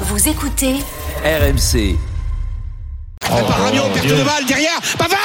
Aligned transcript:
Vous 0.00 0.28
écoutez 0.28 0.74
RMC. 1.24 1.96
Par 3.20 3.58
Rabiot, 3.62 3.82
perte 3.92 4.06
de 4.06 4.22
balle 4.24 4.46
derrière, 4.46 4.80
Pavard 4.98 5.18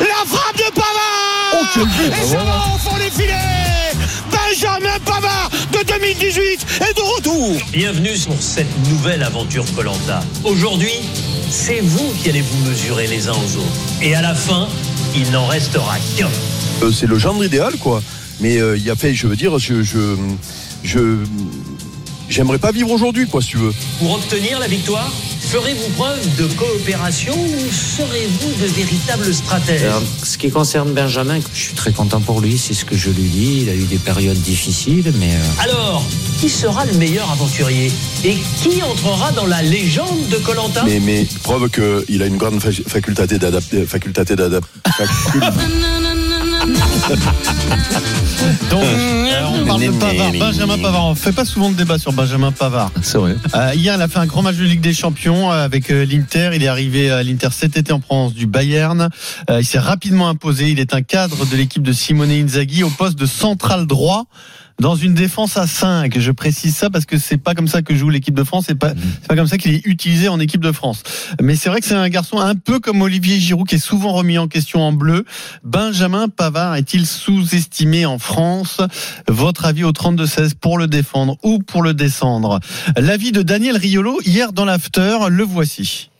La 0.00 0.26
frappe 0.26 0.56
de 0.56 0.72
Pavard 0.74 2.12
Et 2.12 2.26
ça 2.26 2.36
va 2.44 2.74
au 2.74 2.78
fond 2.78 2.96
des 2.96 3.10
filets 3.10 3.92
Benjamin 4.30 4.98
Pavard 5.04 5.50
de 5.72 5.78
2018 5.86 6.66
est 6.88 6.96
de 6.96 7.00
retour 7.16 7.56
Bienvenue 7.72 8.16
sur 8.16 8.40
cette 8.40 8.88
nouvelle 8.88 9.22
aventure 9.22 9.64
Colanta. 9.74 10.20
Aujourd'hui, 10.44 10.92
c'est 11.50 11.80
vous 11.80 12.12
qui 12.22 12.28
allez 12.30 12.42
vous 12.42 12.68
mesurer 12.68 13.06
les 13.06 13.28
uns 13.28 13.32
aux 13.32 13.56
autres. 13.56 14.02
Et 14.02 14.14
à 14.14 14.22
la 14.22 14.34
fin, 14.34 14.68
il 15.16 15.30
n'en 15.30 15.46
restera 15.46 15.96
qu'un. 16.16 16.28
Euh, 16.82 16.92
c'est 16.92 17.06
le 17.06 17.18
genre 17.18 17.42
idéal, 17.44 17.74
quoi. 17.78 18.02
Mais 18.40 18.58
euh, 18.58 18.76
il 18.76 18.84
y 18.84 18.90
a 18.90 18.96
fait, 18.96 19.14
je 19.14 19.26
veux 19.26 19.36
dire, 19.36 19.58
je, 19.58 19.82
je, 19.82 20.16
je, 20.84 21.18
j'aimerais 22.28 22.58
pas 22.58 22.72
vivre 22.72 22.90
aujourd'hui, 22.90 23.26
quoi, 23.26 23.42
si 23.42 23.48
tu 23.48 23.56
veux. 23.58 23.72
Pour 23.98 24.12
obtenir 24.14 24.58
la 24.58 24.66
victoire, 24.66 25.10
ferez-vous 25.40 25.88
preuve 25.96 26.36
de 26.36 26.46
coopération 26.54 27.34
ou 27.34 27.56
serez-vous 27.72 28.62
de 28.62 28.66
véritables 28.72 29.32
stratèges 29.34 29.82
Alors, 29.82 30.02
ce 30.22 30.36
qui 30.38 30.50
concerne 30.50 30.92
Benjamin, 30.92 31.38
je 31.54 31.58
suis 31.60 31.74
très 31.74 31.92
content 31.92 32.20
pour 32.20 32.40
lui, 32.40 32.58
c'est 32.58 32.74
ce 32.74 32.84
que 32.84 32.96
je 32.96 33.10
lui 33.10 33.28
dis. 33.28 33.60
Il 33.62 33.68
a 33.70 33.74
eu 33.74 33.84
des 33.84 33.96
périodes 33.98 34.40
difficiles, 34.40 35.12
mais 35.18 35.34
euh, 35.34 35.62
Alors, 35.62 36.04
qui 36.40 36.48
sera 36.48 36.84
le 36.86 36.92
meilleur 36.94 37.30
aventurier 37.30 37.90
Et 38.24 38.36
qui 38.62 38.82
entrera 38.82 39.32
dans 39.32 39.46
la 39.46 39.62
légende 39.62 40.28
de 40.30 40.36
Colanta 40.36 40.84
Mais, 40.84 41.00
mais 41.00 41.26
preuve 41.42 41.68
qu'il 41.70 42.22
a 42.22 42.26
une 42.26 42.36
grande 42.36 42.60
fa- 42.60 42.70
faculté 42.86 43.38
d'adapter, 43.38 43.84
faculté 43.86 44.36
d'adapter. 44.36 44.68
Donc, 48.70 48.82
euh, 48.82 49.62
on 49.62 49.66
parle 49.66 49.82
de 49.82 49.90
Pavard, 49.90 50.32
Benjamin 50.32 50.78
Pavard. 50.78 51.06
On 51.06 51.14
fait 51.14 51.32
pas 51.32 51.44
souvent 51.44 51.70
de 51.70 51.76
débat 51.76 51.98
sur 51.98 52.12
Benjamin 52.12 52.52
Pavard. 52.52 52.90
C'est 53.02 53.18
vrai. 53.18 53.36
Euh, 53.54 53.72
hier, 53.74 53.94
il 53.96 54.02
a 54.02 54.08
fait 54.08 54.18
un 54.18 54.26
grand 54.26 54.42
match 54.42 54.56
de 54.56 54.64
Ligue 54.64 54.80
des 54.80 54.92
Champions 54.92 55.50
euh, 55.50 55.64
avec 55.64 55.90
euh, 55.90 56.04
l'Inter. 56.04 56.50
Il 56.54 56.62
est 56.62 56.68
arrivé 56.68 57.10
à 57.10 57.22
l'Inter 57.22 57.48
cet 57.52 57.76
été 57.76 57.92
en 57.92 58.00
province 58.00 58.34
du 58.34 58.46
Bayern. 58.46 59.08
Euh, 59.50 59.60
il 59.60 59.64
s'est 59.64 59.78
rapidement 59.78 60.28
imposé. 60.28 60.70
Il 60.70 60.80
est 60.80 60.94
un 60.94 61.02
cadre 61.02 61.46
de 61.46 61.56
l'équipe 61.56 61.82
de 61.82 61.92
Simone 61.92 62.30
Inzaghi 62.30 62.82
au 62.82 62.90
poste 62.90 63.18
de 63.18 63.26
central 63.26 63.86
droit. 63.86 64.24
Dans 64.80 64.94
une 64.94 65.12
défense 65.14 65.56
à 65.56 65.66
5, 65.66 66.20
je 66.20 66.30
précise 66.30 66.76
ça 66.76 66.88
parce 66.88 67.04
que 67.04 67.18
c'est 67.18 67.36
pas 67.36 67.54
comme 67.54 67.66
ça 67.66 67.82
que 67.82 67.96
joue 67.96 68.10
l'équipe 68.10 68.34
de 68.34 68.44
France, 68.44 68.66
c'est 68.68 68.76
pas 68.78 68.92
c'est 68.94 69.26
pas 69.26 69.34
comme 69.34 69.48
ça 69.48 69.58
qu'il 69.58 69.74
est 69.74 69.84
utilisé 69.84 70.28
en 70.28 70.38
équipe 70.38 70.60
de 70.60 70.70
France. 70.70 71.02
Mais 71.42 71.56
c'est 71.56 71.68
vrai 71.68 71.80
que 71.80 71.86
c'est 71.86 71.96
un 71.96 72.08
garçon 72.08 72.38
un 72.38 72.54
peu 72.54 72.78
comme 72.78 73.02
Olivier 73.02 73.40
Giroud 73.40 73.66
qui 73.66 73.74
est 73.74 73.78
souvent 73.78 74.12
remis 74.12 74.38
en 74.38 74.46
question 74.46 74.80
en 74.82 74.92
bleu. 74.92 75.24
Benjamin 75.64 76.28
Pavard 76.28 76.76
est-il 76.76 77.06
sous-estimé 77.06 78.06
en 78.06 78.20
France? 78.20 78.80
Votre 79.26 79.64
avis 79.64 79.82
au 79.82 79.90
32 79.90 80.26
16 80.26 80.54
pour 80.54 80.78
le 80.78 80.86
défendre 80.86 81.36
ou 81.42 81.58
pour 81.58 81.82
le 81.82 81.92
descendre? 81.92 82.60
L'avis 82.96 83.32
de 83.32 83.42
Daniel 83.42 83.76
Riolo 83.76 84.20
hier 84.24 84.52
dans 84.52 84.64
l'after, 84.64 85.28
le 85.28 85.42
voici. 85.42 86.10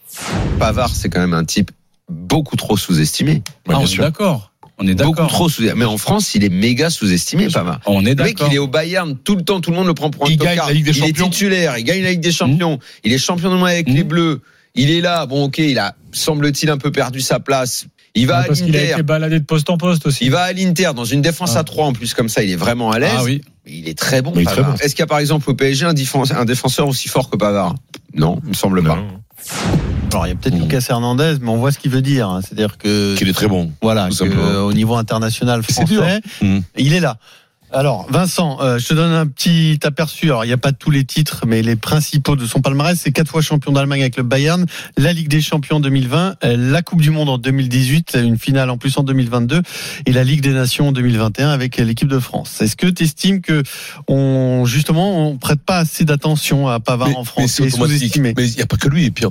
Pavard, 0.58 0.90
c'est 0.94 1.08
quand 1.08 1.20
même 1.20 1.34
un 1.34 1.44
type 1.44 1.70
beaucoup 2.08 2.56
trop 2.56 2.76
sous-estimé. 2.76 3.42
Ah, 3.68 3.78
on 3.78 3.84
est 3.84 3.98
d'accord. 3.98 4.52
On 4.80 4.86
est 4.86 4.94
Beaucoup 4.94 5.10
d'accord. 5.16 5.28
trop 5.30 5.48
sous-estimé. 5.48 5.78
Mais 5.78 5.84
en 5.84 5.98
France, 5.98 6.34
il 6.34 6.44
est 6.44 6.48
méga 6.50 6.88
sous-estimé, 6.90 7.48
Pavard. 7.48 7.80
On 7.86 8.04
est 8.06 8.14
Le 8.14 8.22
mec, 8.24 8.36
d'accord. 8.36 8.48
il 8.52 8.54
est 8.54 8.58
au 8.58 8.68
Bayern 8.68 9.16
tout 9.16 9.34
le 9.36 9.42
temps, 9.42 9.60
tout 9.60 9.70
le 9.70 9.76
monde 9.76 9.88
le 9.88 9.94
prend 9.94 10.10
pour 10.10 10.26
un 10.26 10.30
Il 10.30 10.36
gagne 10.36 10.56
la 10.58 10.72
Ligue 10.72 10.84
des 10.84 10.96
Il 10.98 11.04
est 11.04 11.06
Champions. 11.08 11.30
titulaire, 11.30 11.78
il 11.78 11.84
gagne 11.84 12.02
la 12.02 12.10
Ligue 12.10 12.20
des 12.20 12.30
Champions, 12.32 12.78
il 13.04 13.12
est 13.12 13.18
champion 13.18 13.50
du 13.50 13.56
monde 13.56 13.68
avec 13.68 13.88
Mmh. 13.88 13.94
les 13.94 14.04
Bleus. 14.04 14.40
Il 14.76 14.90
est 14.90 15.00
là, 15.00 15.26
bon 15.26 15.44
ok, 15.44 15.58
il 15.58 15.78
a, 15.80 15.96
semble-t-il, 16.12 16.70
un 16.70 16.78
peu 16.78 16.92
perdu 16.92 17.20
sa 17.20 17.40
place. 17.40 17.86
Il 18.14 18.26
va 18.28 18.38
à 18.38 18.44
Parce 18.44 18.60
qu'il 18.62 18.74
a 18.76 18.80
l'Inter. 18.80 18.92
été 18.92 19.02
baladé 19.02 19.38
de 19.40 19.44
poste 19.44 19.68
en 19.70 19.78
poste 19.78 20.06
aussi. 20.06 20.24
Il 20.24 20.30
va 20.30 20.42
à 20.42 20.52
l'Inter 20.52 20.90
dans 20.94 21.04
une 21.04 21.22
défense 21.22 21.52
Ah. 21.56 21.60
à 21.60 21.64
3 21.64 21.86
en 21.86 21.92
plus 21.92 22.14
comme 22.14 22.28
ça, 22.28 22.42
il 22.44 22.50
est 22.50 22.56
vraiment 22.56 22.90
à 22.92 22.98
l'aise. 23.00 23.10
Ah 23.16 23.24
oui. 23.24 23.40
Il 23.66 23.88
est 23.88 23.98
très 23.98 24.22
bon. 24.22 24.32
Il 24.34 24.42
est 24.42 24.44
très 24.44 24.56
Pavard. 24.56 24.72
bon. 24.72 24.78
Est-ce 24.78 24.94
qu'il 24.94 25.00
y 25.00 25.02
a 25.02 25.06
par 25.06 25.18
exemple 25.18 25.50
au 25.50 25.54
PSG 25.54 25.86
un 25.86 26.44
défenseur 26.44 26.86
aussi 26.88 27.08
fort 27.08 27.28
que 27.30 27.36
Pavard? 27.36 27.74
Non, 28.14 28.40
il 28.44 28.50
me 28.50 28.54
semble 28.54 28.82
pas. 28.82 28.98
Alors 30.12 30.26
il 30.26 30.30
y 30.30 30.32
a 30.32 30.36
peut-être 30.36 30.54
Mmh. 30.56 30.62
Lucas 30.62 30.86
Hernandez, 30.88 31.36
mais 31.40 31.48
on 31.50 31.56
voit 31.58 31.70
ce 31.72 31.78
qu'il 31.78 31.90
veut 31.90 32.02
dire. 32.02 32.28
hein. 32.28 32.40
C'est-à-dire 32.42 32.78
que 32.78 33.14
Qu'il 33.16 33.28
est 33.28 33.32
très 33.34 33.46
bon. 33.48 33.70
voilà, 33.82 34.08
que, 34.08 34.24
euh, 34.24 34.62
au 34.62 34.72
niveau 34.72 34.94
international 34.96 35.62
C'est 35.68 35.74
français, 35.86 36.20
Mmh. 36.40 36.58
il 36.76 36.92
est 36.94 37.00
là. 37.00 37.18
Alors, 37.70 38.06
Vincent, 38.10 38.56
euh, 38.62 38.78
je 38.78 38.88
te 38.88 38.94
donne 38.94 39.12
un 39.12 39.26
petit 39.26 39.78
aperçu. 39.84 40.24
Alors, 40.28 40.42
il 40.46 40.48
n'y 40.48 40.54
a 40.54 40.56
pas 40.56 40.72
tous 40.72 40.90
les 40.90 41.04
titres, 41.04 41.44
mais 41.46 41.60
les 41.60 41.76
principaux 41.76 42.34
de 42.34 42.46
son 42.46 42.62
palmarès, 42.62 42.98
c'est 42.98 43.12
quatre 43.12 43.28
fois 43.30 43.42
champion 43.42 43.72
d'Allemagne 43.72 44.00
avec 44.00 44.16
le 44.16 44.22
Bayern, 44.22 44.64
la 44.96 45.12
Ligue 45.12 45.28
des 45.28 45.42
Champions 45.42 45.76
en 45.76 45.80
2020, 45.80 46.36
euh, 46.44 46.56
la 46.56 46.80
Coupe 46.80 47.02
du 47.02 47.10
Monde 47.10 47.28
en 47.28 47.36
2018, 47.36 48.16
une 48.24 48.38
finale 48.38 48.70
en 48.70 48.78
plus 48.78 48.96
en 48.96 49.02
2022, 49.02 49.60
et 50.06 50.12
la 50.12 50.24
Ligue 50.24 50.40
des 50.40 50.54
Nations 50.54 50.88
en 50.88 50.92
2021 50.92 51.50
avec 51.50 51.76
l'équipe 51.76 52.08
de 52.08 52.18
France. 52.18 52.58
Est-ce 52.62 52.74
que 52.76 52.86
tu 52.86 53.04
estimes 53.04 53.42
que 53.42 53.62
on 54.08 54.64
justement 54.64 55.28
on 55.28 55.36
prête 55.36 55.60
pas 55.60 55.76
assez 55.80 56.06
d'attention 56.06 56.68
à 56.68 56.80
Pavard 56.80 57.08
Mais- 57.08 57.16
en 57.16 57.18
mais 57.20 57.24
France 57.26 57.50
c'est 57.50 57.64
est 57.64 57.74
automatique. 57.74 57.98
sous-estimé? 57.98 58.32
Mais 58.34 58.48
il 58.48 58.56
n'y 58.56 58.62
a 58.62 58.66
pas 58.66 58.78
que 58.78 58.88
lui. 58.88 59.04
Et 59.04 59.10
puis, 59.10 59.26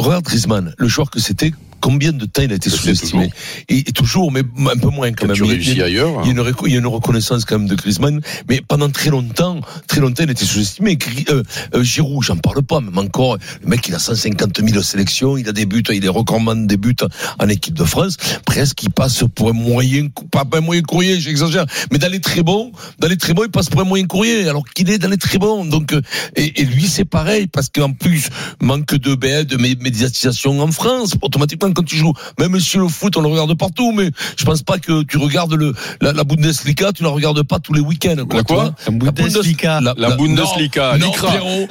regarde 0.00 0.24
Griezmann, 0.24 0.74
le 0.78 0.88
joueur 0.88 1.10
que 1.10 1.20
c'était, 1.20 1.52
combien 1.82 2.12
de 2.12 2.24
temps 2.24 2.42
il 2.42 2.52
a 2.52 2.54
été 2.54 2.70
sous-estimé 2.70 3.30
et, 3.68 3.78
et 3.78 3.92
toujours, 3.92 4.32
mais 4.32 4.40
un 4.40 4.76
peu 4.78 4.88
moins 4.88 5.10
quand 5.12 5.26
Quand 5.26 5.26
même. 5.28 5.36
tu 5.36 5.42
Il 5.44 5.48
y 5.48 5.50
a- 5.50 5.54
réussis 5.54 5.70
il 5.72 5.76
y 5.78 5.82
a- 5.82 5.84
ailleurs. 5.86 6.20
il 6.22 6.26
y, 6.26 6.28
a 6.28 6.32
une, 6.32 6.40
reco- 6.40 6.66
il 6.66 6.72
y 6.72 6.76
a 6.76 6.78
une 6.78 6.86
reconnaissance 6.86 7.44
quand 7.44 7.58
même 7.58 7.68
de 7.68 7.74
Griezmann, 7.74 8.20
mais 8.48 8.62
pendant 8.66 8.88
très 8.88 9.10
longtemps, 9.10 9.60
très 9.88 10.00
longtemps, 10.00 10.22
il 10.24 10.30
était 10.30 10.44
sous-estimé. 10.44 10.96
Gri- 10.96 11.26
euh, 11.30 11.42
euh, 11.74 11.82
Giroud, 11.82 12.22
j'en 12.22 12.36
parle 12.36 12.62
pas, 12.62 12.80
même 12.80 12.96
encore, 12.96 13.36
le 13.62 13.68
mec, 13.68 13.86
il 13.88 13.94
a 13.94 13.98
150 13.98 14.60
000 14.66 14.82
sélections, 14.82 15.36
il 15.36 15.48
a 15.48 15.52
des 15.52 15.66
buts, 15.66 15.82
il 15.92 16.04
est 16.04 16.08
recordman 16.08 16.66
des 16.66 16.76
buts 16.76 16.94
en 17.38 17.48
équipe 17.48 17.74
de 17.74 17.84
France. 17.84 18.16
Presque, 18.46 18.82
il 18.84 18.90
passe 18.90 19.24
pour 19.34 19.50
un 19.50 19.52
moyen, 19.52 20.08
pas, 20.30 20.44
un 20.52 20.60
moyen 20.60 20.82
courrier, 20.82 21.20
j'exagère, 21.20 21.66
mais 21.90 21.98
dans 21.98 22.10
les 22.10 22.20
très 22.20 22.42
bons, 22.42 22.72
dans 23.00 23.08
les 23.08 23.16
très 23.16 23.34
bons, 23.34 23.44
il 23.44 23.50
passe 23.50 23.68
pour 23.68 23.80
un 23.80 23.84
moyen 23.84 24.06
courrier, 24.06 24.48
alors 24.48 24.64
qu'il 24.68 24.88
est 24.90 24.98
dans 24.98 25.08
les 25.10 25.16
très 25.18 25.38
bons. 25.38 25.64
Donc, 25.64 25.92
euh, 25.92 26.00
et, 26.36 26.60
et 26.60 26.64
lui, 26.64 26.86
c'est 26.86 27.04
pareil, 27.04 27.46
parce 27.48 27.68
qu'en 27.68 27.92
plus, 27.92 28.28
manque 28.60 28.94
de, 28.94 29.14
ben, 29.14 29.44
de 29.44 29.56
mé- 29.56 29.80
médiatisation 29.80 30.60
en 30.60 30.70
France, 30.70 31.14
automatiquement, 31.22 31.71
quand 31.72 31.84
tu 31.84 31.96
joues, 31.96 32.12
même 32.38 32.58
si 32.60 32.76
le 32.76 32.88
foot, 32.88 33.16
on 33.16 33.20
le 33.20 33.28
regarde 33.28 33.56
partout, 33.56 33.92
mais 33.92 34.10
je 34.36 34.44
pense 34.44 34.62
pas 34.62 34.78
que 34.78 35.02
tu 35.04 35.18
regardes 35.18 35.54
le, 35.54 35.72
la, 36.00 36.12
la 36.12 36.24
Bundesliga, 36.24 36.92
tu 36.92 37.02
la 37.02 37.10
regardes 37.10 37.42
pas 37.42 37.58
tous 37.58 37.72
les 37.72 37.80
week-ends. 37.80 38.26
La 38.30 38.42
quoi. 38.42 38.74
La 38.86 39.10
Bundesliga. 39.10 39.80
La, 39.80 39.94
La 39.96 40.16
Bundesliga, 40.16 40.98
non, 40.98 41.12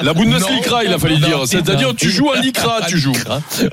La 0.02 0.14
Bundesliga, 0.14 0.84
il 0.86 0.94
a 0.94 1.00
fallu 1.00 1.18
dire. 1.18 1.42
C'est-à-dire, 1.46 1.96
tu 1.96 2.10
joues 2.10 2.32
à 2.32 2.40
l'ICRA, 2.40 2.82
tu 2.88 2.98
joues. 2.98 3.14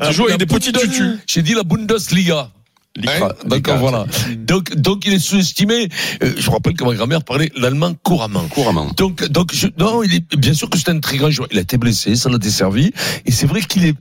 Tu 0.07 0.13
joues 0.13 0.27
avec 0.27 0.39
des 0.39 0.47
petits 0.47 0.73
tutus. 0.73 1.19
J'ai 1.27 1.43
dit 1.43 1.55
la 1.55 1.63
Bundesliga. 1.63 2.51
L'ICRA. 2.97 3.35
D'accord, 3.45 3.79
voilà. 3.79 4.07
Donc, 4.39 4.75
donc 4.75 5.07
il 5.07 5.13
est 5.13 5.19
sous-estimé. 5.21 5.89
Euh, 6.23 6.33
je 6.37 6.47
me 6.49 6.55
rappelle 6.55 6.75
que 6.75 6.83
ma 6.83 6.95
grand-mère 6.95 7.23
parlait 7.23 7.53
l'allemand 7.57 7.95
couramment. 8.03 8.49
Couramment. 8.49 8.91
Donc, 8.97 9.25
donc 9.29 9.55
je, 9.55 9.69
non, 9.79 10.03
il 10.03 10.15
est 10.15 10.37
bien 10.37 10.53
sûr 10.53 10.69
que 10.69 10.77
c'est 10.77 10.89
un 10.89 10.99
très 10.99 11.17
grand 11.17 11.31
joueur. 11.31 11.49
Il 11.53 11.59
a 11.59 11.61
été 11.61 11.77
blessé, 11.79 12.17
ça 12.17 12.29
l'a 12.29 12.39
desservi, 12.39 12.91
et 13.25 13.31
c'est 13.31 13.47
vrai 13.47 13.61
qu'il 13.61 13.85
est. 13.85 13.95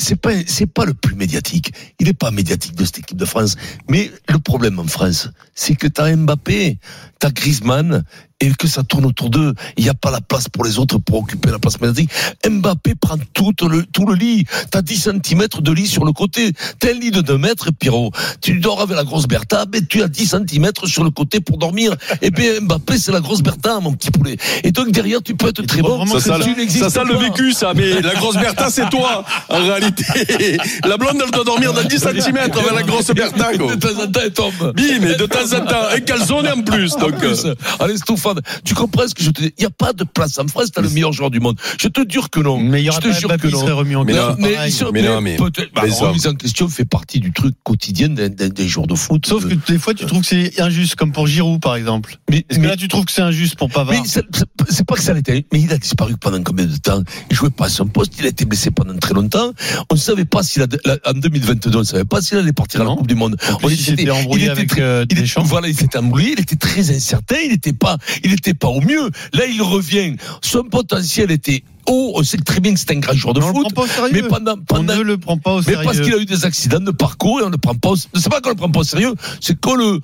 C'est 0.00 0.16
pas, 0.16 0.30
pas 0.74 0.86
le 0.86 0.94
plus 0.94 1.14
médiatique. 1.14 1.72
Il 1.98 2.08
est 2.08 2.14
pas 2.14 2.30
médiatique 2.30 2.74
de 2.74 2.84
cette 2.84 3.00
équipe 3.00 3.18
de 3.18 3.24
France. 3.26 3.56
Mais 3.88 4.10
le 4.28 4.38
problème 4.38 4.78
en 4.78 4.86
France, 4.86 5.28
c'est 5.54 5.76
que 5.76 5.86
t'as 5.86 6.16
Mbappé, 6.16 6.78
t'as 7.18 7.30
Griezmann, 7.30 8.04
et 8.40 8.50
que 8.58 8.66
ça 8.66 8.82
tourne 8.82 9.04
autour 9.04 9.30
d'eux. 9.30 9.54
Il 9.76 9.84
n'y 9.84 9.90
a 9.90 9.94
pas 9.94 10.10
la 10.10 10.20
place 10.20 10.48
pour 10.48 10.64
les 10.64 10.78
autres 10.78 10.98
pour 10.98 11.20
occuper 11.20 11.50
la 11.50 11.58
place 11.58 11.80
médiatique. 11.80 12.10
Mbappé 12.48 12.94
prend 12.94 13.16
tout 13.34 13.52
le, 13.68 13.84
tout 13.84 14.06
le 14.06 14.14
lit. 14.14 14.46
T'as 14.70 14.82
10 14.82 15.10
cm 15.24 15.46
de 15.60 15.72
lit 15.72 15.86
sur 15.86 16.04
le 16.04 16.12
côté. 16.12 16.52
T'as 16.78 16.90
un 16.90 16.92
lit 16.94 17.10
de 17.10 17.20
2 17.20 17.38
mètres, 17.38 17.70
Pierrot. 17.78 18.12
Tu 18.40 18.58
dors 18.58 18.80
avec 18.80 18.96
la 18.96 19.04
grosse 19.04 19.26
Bertha, 19.26 19.64
mais 19.72 19.82
tu 19.82 20.02
as 20.02 20.08
10 20.08 20.36
cm 20.48 20.70
sur 20.84 21.04
le 21.04 21.10
côté 21.10 21.40
pour 21.40 21.58
dormir. 21.58 21.94
Et 22.22 22.30
bien, 22.30 22.60
Mbappé, 22.60 22.98
c'est 22.98 23.12
la 23.12 23.20
grosse 23.20 23.42
Bertha, 23.42 23.80
mon 23.80 23.92
petit 23.92 24.10
poulet. 24.10 24.36
Et 24.64 24.72
donc, 24.72 24.90
derrière, 24.90 25.22
tu 25.22 25.34
peux 25.34 25.48
être 25.48 25.62
très 25.62 25.82
bon. 25.82 26.06
Ça, 26.06 26.20
ça, 26.20 26.38
ça 26.40 26.90
sent 26.90 27.04
le 27.06 27.16
vécu, 27.16 27.52
ça. 27.52 27.72
Mais 27.74 28.00
la 28.00 28.14
grosse 28.14 28.36
Bertha, 28.36 28.70
c'est 28.70 28.88
toi, 28.88 29.24
en 29.48 29.58
réalité. 29.64 30.58
La 30.84 30.96
blonde, 30.96 31.22
elle 31.24 31.30
doit 31.30 31.44
dormir 31.44 31.72
dans 31.72 31.82
10 31.82 31.98
cm 31.98 32.36
avec 32.36 32.54
la 32.54 32.82
grosse 32.82 33.10
Bertha, 33.10 33.52
quoi. 33.58 33.74
De 33.74 33.80
temps 33.80 34.02
en 34.02 34.06
temps, 34.06 34.20
elle 34.24 34.32
tombe. 34.32 34.72
Bim, 34.74 35.06
et 35.06 35.16
de 35.16 35.26
temps 35.26 35.52
en 35.56 35.64
temps, 35.64 35.88
un 35.94 36.00
calzone 36.00 36.48
en 36.48 36.62
plus. 36.62 36.96
Donc, 36.96 37.22
euh, 37.22 37.54
allez, 37.78 37.96
Stouffan, 37.96 38.29
Tu 38.64 38.74
comprends 38.74 39.06
ce 39.08 39.14
que 39.14 39.22
je 39.22 39.30
te 39.30 39.40
dis? 39.42 39.52
Il 39.58 39.60
n'y 39.62 39.66
a 39.66 39.70
pas 39.70 39.92
de 39.92 40.04
place 40.04 40.38
en 40.38 40.46
France, 40.46 40.70
t'as 40.72 40.80
le 40.82 40.90
meilleur 40.90 41.12
joueur 41.12 41.30
du 41.30 41.40
monde. 41.40 41.58
Je 41.80 41.88
te 41.88 42.00
jure 42.10 42.30
que 42.30 42.40
non. 42.40 42.58
Mais 42.58 42.80
il 42.80 42.84
y 42.84 42.86
je 42.86 42.90
aura 42.90 43.00
te 43.00 43.08
pas 43.08 43.18
jure 43.18 43.28
que 43.36 43.46
qui 43.46 43.52
non. 43.52 43.60
serait 43.60 43.72
remis 43.72 43.96
en 43.96 44.04
Mais 44.04 44.12
non, 44.14 44.34
mais, 44.38 44.70
sur- 44.70 44.92
Mais 44.92 45.02
mais 45.02 45.08
non, 45.08 45.20
mais- 45.20 45.36
peut-être- 45.36 45.72
bah, 45.74 45.82
remise 45.82 46.26
en 46.26 46.34
question 46.34 46.68
fait 46.68 46.84
partie 46.84 47.20
du 47.20 47.32
truc 47.32 47.54
quotidien 47.62 48.08
des, 48.08 48.28
des, 48.28 48.48
des 48.50 48.68
joueurs 48.68 48.86
de 48.86 48.94
foot. 48.94 49.26
Sauf 49.26 49.46
que 49.48 49.54
des 49.72 49.78
fois, 49.78 49.94
tu 49.94 50.04
trouves 50.06 50.20
que 50.22 50.26
c'est 50.26 50.60
injuste, 50.60 50.94
comme 50.96 51.12
pour 51.12 51.26
Giroud, 51.26 51.60
par 51.60 51.76
exemple. 51.76 52.18
mais, 52.30 52.44
Est-ce 52.48 52.58
que 52.58 52.62
mais- 52.62 52.68
là, 52.68 52.76
tu 52.76 52.88
trouves 52.88 53.04
que 53.04 53.12
c'est 53.12 53.22
injuste 53.22 53.56
pour 53.56 53.68
Pavard? 53.70 53.94
Mais 54.02 54.08
c'est- 54.08 54.84
pas 54.84 54.94
que 54.94 55.02
ça 55.02 55.12
l'était, 55.14 55.46
mais 55.52 55.60
il 55.60 55.72
a 55.72 55.78
disparu 55.78 56.16
pendant 56.16 56.42
combien 56.42 56.66
de 56.66 56.76
temps? 56.76 57.02
Il 57.30 57.36
jouait 57.36 57.50
pas 57.50 57.66
à 57.66 57.68
son 57.68 57.86
poste, 57.86 58.12
il 58.18 58.24
a 58.26 58.28
été 58.28 58.44
blessé 58.44 58.70
pendant 58.70 58.96
très 58.98 59.14
longtemps. 59.14 59.52
On 59.90 59.94
ne 59.94 59.98
savait 60.00 60.24
pas 60.24 60.42
s'il 60.42 60.62
en 60.62 61.12
2022, 61.14 61.76
on 61.76 61.80
ne 61.80 61.84
savait 61.84 62.04
pas 62.04 62.20
s'il 62.22 62.38
allait 62.38 62.52
partir 62.52 62.80
à 62.80 62.84
la. 62.84 62.90
Coupe 62.90 63.06
du 63.06 63.14
Monde. 63.14 63.36
On 63.62 63.68
il 63.68 63.74
était- 63.74 63.82
s'était 63.82 64.10
embrouillé 64.10 64.48
avec 64.50 64.68
très- 64.70 64.80
euh, 64.82 65.04
il 65.08 65.18
était- 65.18 65.40
voilà, 65.44 65.68
il 65.68 65.76
s'était 65.76 65.98
embrouillé, 65.98 66.32
il 66.36 66.40
était 66.40 66.56
très 66.56 66.90
incertain, 66.90 67.36
il 67.44 67.50
n'était 67.50 67.72
pas, 67.72 67.98
il 68.24 68.32
était 68.32 68.54
pas 68.54 68.68
au 68.68 68.80
mieux. 68.80 69.10
Là, 69.32 69.46
il 69.46 69.62
revient. 69.62 70.16
Son 70.42 70.64
potentiel 70.64 71.30
était 71.30 71.62
haut. 71.86 72.12
On 72.16 72.22
sait 72.22 72.38
très 72.38 72.60
bien 72.60 72.72
que 72.74 72.80
c'est 72.80 72.90
un 72.92 72.98
grand 73.00 73.14
joueur 73.14 73.34
de 73.34 73.40
Mais 73.40 73.46
le 73.46 73.52
foot. 73.52 73.62
prend 73.62 73.70
pas 73.74 73.82
au 73.82 73.86
sérieux. 73.86 74.22
Mais 74.22 74.28
pendant, 74.28 74.56
On 74.72 74.82
ne 74.82 75.00
le 75.00 75.18
prend 75.18 75.38
pas 75.38 75.52
au 75.54 75.58
mais 75.58 75.62
sérieux. 75.64 75.84
parce 75.84 76.00
qu'il 76.00 76.14
a 76.14 76.18
eu 76.18 76.26
des 76.26 76.44
accidents 76.44 76.80
de 76.80 76.90
parcours 76.90 77.40
et 77.40 77.44
on 77.44 77.50
ne 77.50 77.56
prend 77.56 77.74
pas. 77.74 77.90
au- 77.90 77.96
C'est 77.96 78.28
pas 78.30 78.40
qu'on 78.40 78.50
le 78.50 78.54
prend 78.56 78.70
pas 78.70 78.80
au 78.80 78.84
sérieux, 78.84 79.14
c'est 79.40 79.58
qu'on 79.60 79.74
le, 79.74 80.00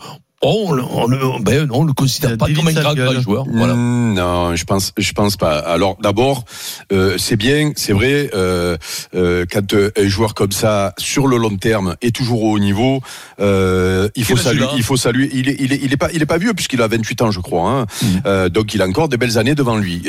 oh, 0.47 0.65
on 0.69 0.73
le, 0.73 0.83
on 0.85 1.07
le, 1.07 1.19
ben 1.43 1.69
on 1.73 1.85
le 1.85 1.93
considère 1.93 2.33
a 2.33 2.37
pas 2.37 2.47
comme 2.47 2.69
un 2.69 2.73
grand, 2.73 3.21
joueur. 3.21 3.45
Voilà. 3.53 3.75
Mm, 3.75 4.15
Non, 4.15 4.57
je 4.57 4.65
pense, 4.65 4.93
je 4.97 5.13
pense 5.13 5.37
pas. 5.37 5.59
Alors 5.59 5.97
d'abord, 6.03 6.45
euh, 6.93 7.17
c'est 7.19 7.37
bien, 7.37 7.73
c'est 7.77 7.93
vrai, 7.93 8.31
euh, 8.35 8.77
euh, 9.15 9.45
quand 9.51 9.75
euh, 9.75 9.91
un 9.97 10.09
joueur 10.09 10.35
comme 10.35 10.53
ça 10.53 10.95
sur 10.99 11.27
le 11.27 11.37
long 11.37 11.57
terme 11.57 11.97
est 12.03 12.15
toujours 12.15 12.43
au 12.43 12.53
haut 12.53 12.59
niveau, 12.59 13.01
euh, 13.41 14.09
il 14.17 14.25
faut 14.25 14.37
saluer, 14.37 14.67
il 14.77 14.83
faut 14.83 14.97
saluer. 14.97 15.31
Il 15.33 15.49
est, 15.49 15.57
il 15.59 15.73
est, 15.73 15.81
il 15.83 15.93
est 15.93 15.97
pas, 15.97 16.11
il 16.13 16.23
est 16.23 16.27
pas 16.27 16.39
vieux 16.39 16.55
puisqu'il 16.55 16.83
a 16.83 16.89
28 16.89 17.23
ans, 17.23 17.31
je 17.31 17.41
crois. 17.41 17.71
Hein. 17.71 17.87
Mm. 18.03 18.07
Euh, 18.27 18.49
donc 18.49 18.75
il 18.75 18.83
a 18.83 18.87
encore 18.87 19.09
des 19.09 19.17
belles 19.17 19.39
années 19.39 19.55
devant 19.55 19.77
lui. 19.77 20.03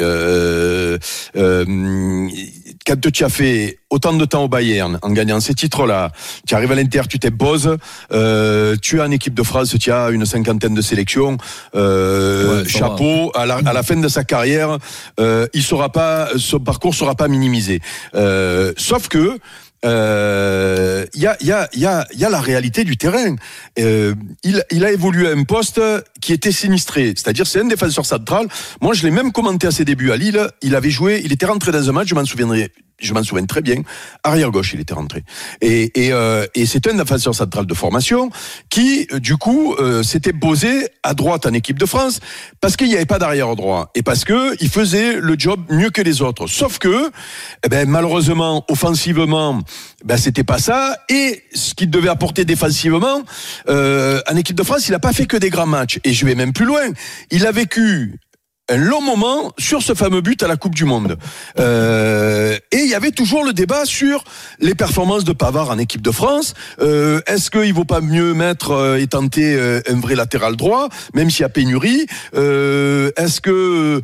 Quand 2.88 3.12
tu 3.12 3.25
as 3.25 3.30
fait 3.30 3.80
autant 3.89 4.13
de 4.13 4.24
temps 4.24 4.45
au 4.45 4.48
Bayern 4.48 4.98
en 5.01 5.10
gagnant 5.10 5.42
ces 5.42 5.54
titres-là, 5.54 6.10
tu 6.48 6.56
arrives 6.56 6.72
à 6.72 6.75
l'Inter, 6.75 7.01
tu 7.10 7.19
t'imposes, 7.19 7.75
euh, 8.13 8.78
tu 8.81 9.00
es 9.00 9.01
en 9.01 9.12
équipe 9.12 9.34
de 9.34 9.44
France, 9.44 9.75
tu 9.78 9.92
as 9.92 10.10
une 10.10 10.25
cinquantaine 10.25 10.74
de 10.74 10.81
sélections, 10.81 11.38
euh, 11.75 12.63
Ouais, 12.63 12.69
chapeau. 12.69 13.30
À 13.36 13.45
la, 13.45 13.56
à 13.56 13.74
la 13.74 13.84
fin 13.84 13.98
de 13.98 14.07
sa 14.07 14.24
carrière, 14.24 14.78
euh, 15.19 15.48
il 15.54 15.63
sera 15.63 15.92
pas, 15.92 16.30
son 16.38 16.60
parcours 16.60 16.95
sera 16.95 17.13
pas 17.13 17.28
minimisé. 17.28 17.81
Euh, 18.16 18.72
sauf 18.78 19.10
que 19.10 19.38
euh, 19.86 21.06
il 21.14 21.22
y, 21.22 21.28
a, 21.28 21.38
y, 21.42 21.52
a, 21.52 21.70
y, 21.74 21.86
a, 21.86 22.08
y 22.14 22.26
a 22.26 22.30
la 22.30 22.42
réalité 22.42 22.84
du 22.84 22.98
terrain. 22.98 23.36
Euh, 23.80 24.16
il, 24.44 24.64
il 24.72 24.84
a 24.86 24.92
évolué 24.92 25.28
à 25.28 25.32
un 25.32 25.44
poste 25.44 25.82
qui 26.22 26.34
était 26.34 26.52
sinistré, 26.52 27.14
c'est-à-dire 27.16 27.46
c'est 27.46 27.62
un 27.62 27.66
défenseur 27.66 28.06
central. 28.06 28.48
Moi, 28.82 28.94
je 28.94 29.04
l'ai 29.04 29.12
même 29.12 29.32
commenté 29.32 29.68
à 29.68 29.72
ses 29.72 29.86
débuts 29.86 30.12
à 30.12 30.18
Lille. 30.18 30.48
Il 30.62 30.76
avait 30.76 30.90
joué, 30.90 31.22
il 31.24 31.32
était 31.32 31.46
rentré 31.46 31.72
dans 31.72 31.90
un 31.90 31.94
match, 31.94 32.08
je 32.08 32.16
m'en 32.16 32.26
souviendrai. 32.26 32.72
Je 33.00 33.14
m'en 33.14 33.24
souviens 33.24 33.46
très 33.46 33.62
bien. 33.62 33.84
Arrière 34.24 34.50
gauche, 34.50 34.72
il 34.74 34.80
était 34.80 34.96
rentré. 34.96 35.24
Et, 35.62 36.06
et, 36.06 36.12
euh, 36.14 36.48
un 36.56 36.94
défenseur 36.94 37.36
central 37.36 37.66
de 37.66 37.74
formation 37.76 38.32
qui, 38.70 39.08
euh, 39.12 39.20
du 39.20 39.38
coup, 39.38 39.76
euh, 39.76 40.02
s'était 40.02 40.34
posé 40.34 40.88
à 41.04 41.14
droite 41.14 41.46
en 41.46 41.54
équipe 41.54 41.78
de 41.78 41.86
France 41.86 42.20
parce 42.60 42.76
qu'il 42.76 42.88
n'y 42.88 42.96
avait 42.96 43.06
pas 43.06 43.20
d'arrière 43.20 43.56
droit 43.56 43.92
et 43.94 44.02
parce 44.02 44.24
que 44.24 44.56
il 44.62 44.70
faisait 44.70 45.20
le 45.20 45.36
job 45.38 45.60
mieux 45.70 45.92
que 45.92 46.02
les 46.02 46.24
autres. 46.24 46.48
Sauf 46.48 46.80
que, 46.80 47.12
eh 47.64 47.70
ben, 47.70 47.88
malheureusement, 47.88 48.66
offensivement, 48.68 49.62
ben, 50.04 50.18
c'était 50.18 50.44
pas 50.44 50.58
ça. 50.58 50.98
Et 51.10 51.44
ce 51.54 51.76
qu'il 51.76 51.92
devait 51.92 52.10
apporter 52.10 52.46
défensivement, 52.46 53.22
en 53.68 54.36
équipe 54.36 54.56
de 54.56 54.64
France, 54.64 54.88
il 54.88 54.92
n'a 54.92 55.00
pas 55.00 55.14
fait 55.14 55.26
que 55.26 55.38
des 55.38 55.50
grands 55.50 55.68
matchs. 55.68 56.00
Et 56.04 56.14
je 56.14 56.26
vais 56.26 56.36
même 56.36 56.54
plus 56.54 56.66
loin. 56.66 56.88
Il 57.30 57.46
a 57.46 57.52
vécu 57.52 58.20
un 58.69 58.78
long 58.78 59.02
moment 59.02 59.54
sur 59.58 59.81
ce 59.81 59.94
fameux 59.94 60.22
but 60.22 60.44
à 60.44 60.48
la 60.48 60.58
Coupe 60.58 60.75
du 60.75 60.86
Monde. 60.86 61.18
Euh, 61.60 62.58
et 62.72 62.78
il 62.78 62.90
y 62.90 62.96
avait 62.96 63.12
toujours 63.12 63.44
le 63.44 63.54
débat 63.54 63.86
sur 63.86 64.24
les 64.60 64.75
performances 64.75 65.24
de 65.24 65.34
Pavard 65.34 65.69
en 65.69 65.78
équipe 65.78 66.02
de 66.02 66.12
France. 66.12 66.54
Euh, 66.80 67.22
Est-ce 67.28 67.50
qu'il 67.50 67.74
vaut 67.74 67.86
pas 67.86 68.02
mieux 68.02 68.34
mettre 68.34 68.72
euh, 68.72 68.98
et 68.98 69.08
tenter 69.08 69.58
un 69.88 70.00
vrai 70.00 70.16
latéral 70.16 70.56
droit, 70.56 70.90
même 71.14 71.30
s'il 71.30 71.42
y 71.42 71.46
a 71.46 71.50
pénurie? 71.50 72.06
Est-ce 72.34 73.42
que 73.42 74.02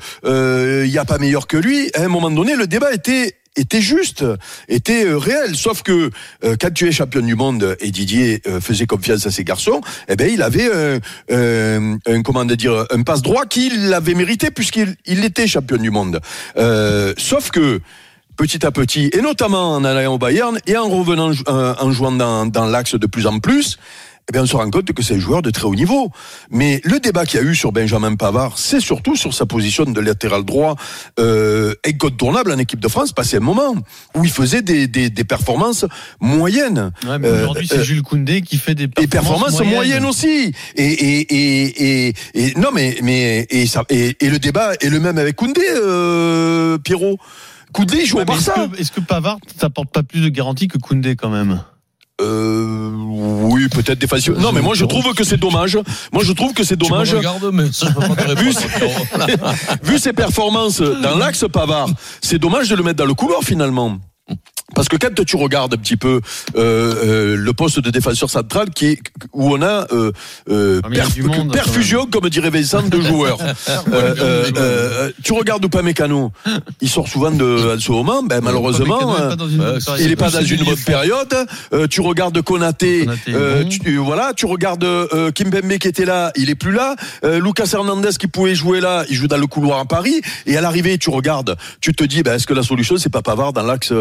il 0.86 0.90
n'y 0.90 0.98
a 0.98 1.06
pas 1.06 1.18
meilleur 1.18 1.48
que 1.48 1.58
lui? 1.58 1.92
À 1.96 2.04
un 2.04 2.08
moment 2.08 2.32
donné, 2.32 2.56
le 2.56 2.68
débat 2.68 2.94
était 2.94 3.36
était 3.56 3.82
juste, 3.82 4.26
était 4.68 5.06
euh, 5.06 5.18
réel. 5.18 5.56
Sauf 5.56 5.84
que 5.84 6.10
euh, 6.44 6.56
quand 6.60 6.74
tu 6.74 6.88
es 6.88 6.92
champion 6.92 7.22
du 7.22 7.36
monde 7.36 7.78
et 7.80 7.92
Didier 7.92 8.42
euh, 8.48 8.60
faisait 8.60 8.86
confiance 8.86 9.26
à 9.26 9.32
ses 9.32 9.44
garçons, 9.44 9.82
eh 10.08 10.16
ben 10.16 10.30
il 10.32 10.42
avait 10.42 10.70
un, 10.74 11.00
un, 11.32 11.98
un 12.06 12.22
comment 12.22 12.46
dire 12.46 12.86
un 12.90 13.04
passe 13.04 13.22
droit 13.22 13.46
qu'il 13.46 13.94
avait 13.94 14.16
mérité 14.16 14.52
puisqu'il 14.52 14.96
il 15.06 15.24
était 15.24 15.48
champion 15.48 15.78
du 15.78 15.92
monde. 15.92 16.20
Euh, 16.58 17.14
sauf 17.18 17.52
que 17.52 17.80
petit 18.36 18.66
à 18.66 18.72
petit, 18.72 19.10
et 19.14 19.22
notamment 19.22 19.76
en 19.76 19.84
allant 19.84 20.16
au 20.16 20.18
Bayern 20.18 20.58
et 20.66 20.76
en 20.76 20.90
revenant 20.90 21.32
euh, 21.48 21.76
en 21.80 21.92
jouant 21.92 22.12
dans 22.12 22.66
l'axe 22.66 22.96
de 22.96 23.06
plus 23.08 23.28
en 23.28 23.40
plus, 23.40 23.78
eh 24.30 24.32
bien, 24.32 24.44
on 24.44 24.46
se 24.46 24.56
rend 24.56 24.70
compte 24.70 24.92
que 24.94 25.04
c'est 25.04 25.16
un 25.16 25.20
joueur 25.20 25.42
de 25.42 25.50
très 25.52 25.66
haut 25.66 25.76
niveau. 25.76 26.10
Mais 26.50 26.80
le 26.86 27.00
débat 27.00 27.26
qu'il 27.26 27.40
y 27.42 27.44
a 27.44 27.46
eu 27.46 27.56
sur 27.56 27.72
Benjamin 27.74 28.16
Pavard, 28.16 28.58
c'est 28.58 28.80
surtout 28.80 29.16
sur 29.16 29.34
sa 29.34 29.46
position 29.46 29.84
de 29.84 30.00
latéral 30.00 30.44
droit 30.46 30.76
euh, 31.20 31.74
incontournable 31.86 32.52
en 32.52 32.58
équipe 32.58 32.80
de 32.80 32.88
France, 32.88 33.12
passé 33.12 33.38
un 33.38 33.42
moment 33.42 33.76
où 34.16 34.24
il 34.24 34.32
faisait 34.32 34.62
des, 34.62 34.88
des, 34.88 35.10
des 35.10 35.24
performances 35.26 35.86
moyennes. 36.22 36.92
Ouais, 37.06 37.20
mais 37.20 37.28
Euh, 37.28 37.42
aujourd'hui, 37.42 37.68
c'est 37.68 37.80
euh, 37.80 37.84
Jules 37.84 38.02
Koundé 38.02 38.42
qui 38.42 38.58
fait 38.58 38.76
des 38.76 38.88
performances, 38.88 39.58
performances 39.58 39.74
moyennes, 39.74 40.06
aussi. 40.06 40.54
Et, 40.76 40.84
et, 40.86 41.20
et, 41.34 42.08
et, 42.10 42.14
et- 42.34 42.54
non, 42.58 42.70
mais, 42.74 42.98
mais 43.04 43.46
et, 43.50 43.68
ça, 43.68 43.84
et, 43.90 44.16
et 44.22 44.30
le 44.30 44.40
débat 44.40 44.74
est 44.80 44.90
le 44.90 45.00
même 45.00 45.18
avec 45.18 45.36
Koundé, 45.36 45.62
euh, 45.76 46.78
Pierrot. 46.78 47.18
Koundé, 47.74 48.06
joue 48.06 48.18
Ouais, 48.18 48.24
au 48.24 48.26
mais 48.32 48.38
Est-ce 48.38 48.46
Barça. 48.48 48.68
que, 48.72 48.80
est-ce 48.80 48.92
que 48.92 49.02
Pavard 49.02 49.38
t'apporte 49.58 49.90
pas 49.92 50.04
plus 50.04 50.22
de 50.22 50.30
garantie 50.30 50.68
que 50.68 50.78
Koundé 50.78 51.16
quand 51.16 51.30
même? 51.30 51.62
Euh, 52.24 52.90
oui, 52.96 53.68
peut-être 53.70 54.00
défensif. 54.00 54.34
Non, 54.38 54.52
mais 54.52 54.62
moi 54.62 54.74
je 54.76 54.86
trouve 54.86 55.14
que 55.14 55.24
c'est 55.24 55.38
dommage. 55.38 55.78
Moi 56.12 56.24
je 56.24 56.32
trouve 56.32 56.54
que 56.54 56.64
c'est 56.64 56.78
Tu 56.78 56.86
me 56.86 56.90
dommage. 56.90 57.14
regardes, 57.14 57.50
mais 57.54 57.72
ça, 57.72 57.88
je 57.88 57.94
peux 57.94 58.00
pas 58.08 58.16
te 58.22 58.28
répondre. 58.28 58.42
Vu 58.42 58.54
ses- 58.54 58.68
Vu 59.92 60.00
ses 60.00 60.14
performances 60.14 60.82
dans 60.82 61.18
l'axe 61.18 61.46
Pavard, 61.52 61.90
c'est 62.22 62.40
dommage 62.40 62.70
de 62.70 62.76
le 62.76 62.84
mettre 62.84 62.98
dans 62.98 63.06
le 63.06 63.14
couloir 63.14 63.42
finalement. 63.44 63.98
Parce 64.76 64.88
que 64.90 64.98
quand 64.98 65.24
tu 65.26 65.36
regardes 65.36 65.74
un 65.74 65.78
petit 65.78 65.98
peu 65.98 66.20
euh, 66.56 66.96
euh, 67.04 67.36
le 67.36 67.54
poste 67.54 67.80
de 67.80 67.90
défenseur 67.90 68.30
central 68.30 68.70
qui 68.72 68.88
est, 68.88 69.00
où 69.34 69.54
on 69.54 69.62
a 69.62 69.86
euh, 69.92 70.12
euh, 70.50 70.82
perf- 70.82 71.22
monde, 71.38 71.54
perfusion, 71.54 72.06
comme 72.08 72.30
dirait 72.30 72.50
Vincent, 72.50 72.84
de 72.84 73.02
joueurs. 73.02 73.38
Euh, 73.94 74.50
euh, 74.58 75.12
tu 75.24 75.34
regardes 75.34 75.64
Upamecano, 75.66 76.32
il 76.82 76.90
sort 76.90 77.08
souvent 77.08 77.32
de, 77.32 77.76
en 77.76 77.80
ce 77.80 77.92
moment, 77.92 78.24
ben, 78.24 78.42
malheureusement, 78.42 79.00
pas 79.86 79.98
il 80.00 80.12
est 80.12 80.16
pas 80.16 80.30
dans 80.30 80.42
une 80.44 80.64
bonne 80.64 80.76
période. 80.86 81.36
Tu 81.90 82.02
regardes 82.02 82.42
Konaté, 82.42 83.06
euh, 83.30 83.64
tu, 83.66 83.98
voilà, 83.98 84.34
tu 84.36 84.46
regardes 84.46 84.86
Kimpembe 85.34 85.78
qui 85.78 85.88
était 85.88 86.06
là, 86.06 86.32
il 86.36 86.50
est 86.50 86.56
plus 86.56 86.72
là. 86.72 86.96
Lucas 87.24 87.70
Hernandez 87.74 88.12
qui 88.20 88.28
pouvait 88.28 88.56
jouer 88.56 88.80
là, 88.82 89.04
il 89.10 89.16
joue 89.16 89.28
dans 89.28 89.38
le 89.38 89.48
couloir 89.48 89.80
à 89.80 89.86
Paris. 89.86 90.22
Et 90.46 90.58
à 90.58 90.62
l'arrivée, 90.62 90.98
tu 90.98 91.10
regardes, 91.10 91.56
tu 91.82 91.94
te 91.94 92.04
dis, 92.04 92.24
ben, 92.24 92.34
est-ce 92.36 92.48
que 92.48 92.54
la 92.54 92.64
solution 92.64 92.98
c'est 92.98 93.12
pas 93.12 93.22
Pavard 93.22 93.54
dans 93.54 93.64
l'axe, 93.64 93.92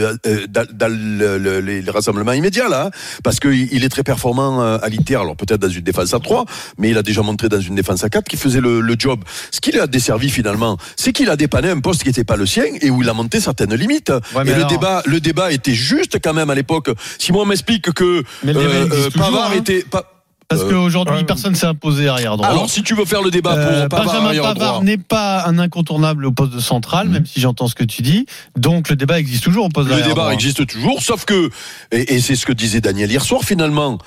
euh, 0.00 0.46
dans, 0.48 0.66
dans 0.72 0.88
le- 0.92 1.38
le- 1.38 1.60
les, 1.60 1.82
les 1.82 1.90
rassemblements 1.90 2.32
immédiats 2.32 2.68
là, 2.68 2.86
hein 2.86 2.90
parce 3.22 3.40
qu'il 3.40 3.68
il 3.72 3.84
est 3.84 3.88
très 3.88 4.02
performant 4.02 4.62
euh, 4.62 4.78
à 4.82 4.88
l'Inter. 4.88 5.16
Alors 5.16 5.36
peut-être 5.36 5.60
dans 5.60 5.68
une 5.68 5.82
défense 5.82 6.14
à 6.14 6.20
3 6.20 6.44
mais 6.78 6.90
il 6.90 6.98
a 6.98 7.02
déjà 7.02 7.22
montré 7.22 7.48
dans 7.48 7.60
une 7.60 7.74
défense 7.74 8.04
à 8.04 8.08
4 8.08 8.24
qui 8.28 8.36
faisait 8.36 8.60
le, 8.60 8.80
le 8.80 8.94
job. 8.98 9.20
Ce 9.50 9.60
qu'il 9.60 9.78
a 9.78 9.86
desservi 9.86 10.30
finalement, 10.30 10.76
c'est 10.96 11.12
qu'il 11.12 11.28
a 11.30 11.36
dépanné 11.36 11.70
un 11.70 11.80
poste 11.80 12.02
qui 12.02 12.08
n'était 12.08 12.24
pas 12.24 12.36
le 12.36 12.46
sien 12.46 12.64
et 12.80 12.90
où 12.90 13.02
il 13.02 13.08
a 13.08 13.12
monté 13.14 13.40
certaines 13.40 13.74
limites. 13.74 14.10
Ouais, 14.34 14.44
mais 14.44 14.50
et 14.52 14.54
le 14.54 14.64
débat, 14.64 15.02
le 15.06 15.20
débat 15.20 15.52
était 15.52 15.74
juste 15.74 16.18
quand 16.22 16.34
même 16.34 16.50
à 16.50 16.54
l'époque. 16.54 16.90
Si 17.18 17.32
moi 17.32 17.42
on 17.42 17.46
m'explique 17.46 17.92
que 17.92 18.22
Mais 18.44 18.56
euh, 18.56 18.86
euh, 18.92 19.10
toujours, 19.10 19.26
Pavard 19.30 19.50
hein. 19.52 19.56
était 19.58 19.82
pas. 19.82 20.04
Parce 20.50 20.62
Euh, 20.62 20.68
qu'aujourd'hui, 20.70 21.22
personne 21.24 21.54
s'est 21.54 21.66
imposé 21.66 22.08
arrière 22.08 22.36
droit. 22.36 22.48
Alors 22.48 22.68
si 22.68 22.82
tu 22.82 22.94
veux 22.96 23.04
faire 23.04 23.22
le 23.22 23.30
débat 23.30 23.50
pour 23.54 23.58
Euh, 23.72 23.88
Pavard 23.88 24.20
Benjamin 24.20 24.42
Pavard 24.42 24.82
n'est 24.82 24.98
pas 24.98 25.46
un 25.46 25.60
incontournable 25.60 26.26
au 26.26 26.32
poste 26.32 26.52
de 26.52 26.58
central, 26.58 27.08
même 27.08 27.24
si 27.24 27.40
j'entends 27.40 27.68
ce 27.68 27.76
que 27.76 27.84
tu 27.84 28.02
dis. 28.02 28.26
Donc 28.56 28.90
le 28.90 28.96
débat 28.96 29.20
existe 29.20 29.44
toujours 29.44 29.66
au 29.66 29.68
poste 29.68 29.86
Le 29.86 29.90
d'arrière 29.90 30.08
débat 30.08 30.22
droit. 30.22 30.32
existe 30.34 30.66
toujours, 30.66 31.00
sauf 31.02 31.24
que, 31.24 31.50
et, 31.92 32.14
et 32.16 32.20
c'est 32.20 32.34
ce 32.34 32.44
que 32.46 32.52
disait 32.52 32.80
Daniel 32.80 33.10
hier 33.12 33.22
soir, 33.22 33.42
finalement, 33.44 33.98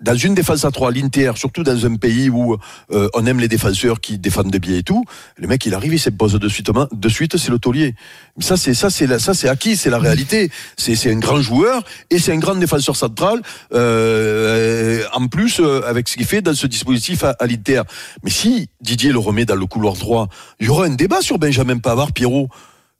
dans 0.00 0.14
une 0.14 0.34
défense 0.34 0.64
à 0.64 0.70
trois, 0.70 0.92
l'Inter, 0.92 1.32
surtout 1.34 1.64
dans 1.64 1.84
un 1.84 1.96
pays 1.96 2.30
où 2.30 2.56
euh, 2.92 3.08
on 3.14 3.26
aime 3.26 3.40
les 3.40 3.48
défenseurs 3.48 4.00
qui 4.00 4.18
défendent 4.18 4.50
des 4.50 4.60
biais 4.60 4.78
et 4.78 4.82
tout, 4.82 5.04
le 5.36 5.48
mec 5.48 5.66
il 5.66 5.74
arrive, 5.74 5.92
il 5.92 5.98
se 5.98 6.10
pose 6.10 6.34
de 6.34 6.48
suite, 6.48 6.70
de 6.92 7.08
suite, 7.08 7.36
c'est 7.36 7.50
le 7.50 7.58
taulier. 7.58 7.94
Ça 8.38 8.56
c'est 8.56 8.74
ça 8.74 8.90
c'est 8.90 9.18
ça 9.18 9.34
c'est 9.34 9.48
acquis, 9.48 9.76
c'est 9.76 9.90
la 9.90 9.98
réalité. 9.98 10.50
C'est 10.76 10.94
c'est 10.94 11.12
un 11.12 11.18
grand 11.18 11.40
joueur 11.40 11.82
et 12.10 12.18
c'est 12.18 12.32
un 12.32 12.38
grand 12.38 12.54
défenseur 12.54 12.94
central. 12.94 13.42
Euh, 13.72 15.02
en 15.12 15.26
plus 15.26 15.60
euh, 15.60 15.82
avec 15.86 16.08
ce 16.08 16.16
qu'il 16.16 16.26
fait 16.26 16.42
dans 16.42 16.54
ce 16.54 16.66
dispositif 16.66 17.24
à, 17.24 17.30
à 17.38 17.46
l'Inter. 17.46 17.82
Mais 18.22 18.30
si 18.30 18.68
Didier 18.80 19.10
le 19.10 19.18
remet 19.18 19.44
dans 19.44 19.56
le 19.56 19.66
couloir 19.66 19.94
droit, 19.94 20.28
il 20.60 20.66
y 20.66 20.68
aura 20.68 20.84
un 20.86 20.94
débat 20.94 21.20
sur 21.22 21.38
Benjamin 21.38 21.78
Pavard, 21.78 22.12
Pierrot. 22.12 22.48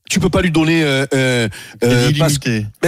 Tu 0.08 0.20
peux 0.20 0.30
pas 0.30 0.40
lui 0.40 0.50
donner 0.50 0.82
euh, 0.82 1.04
euh, 1.14 1.48
euh, 1.84 2.08
parce- 2.18 2.38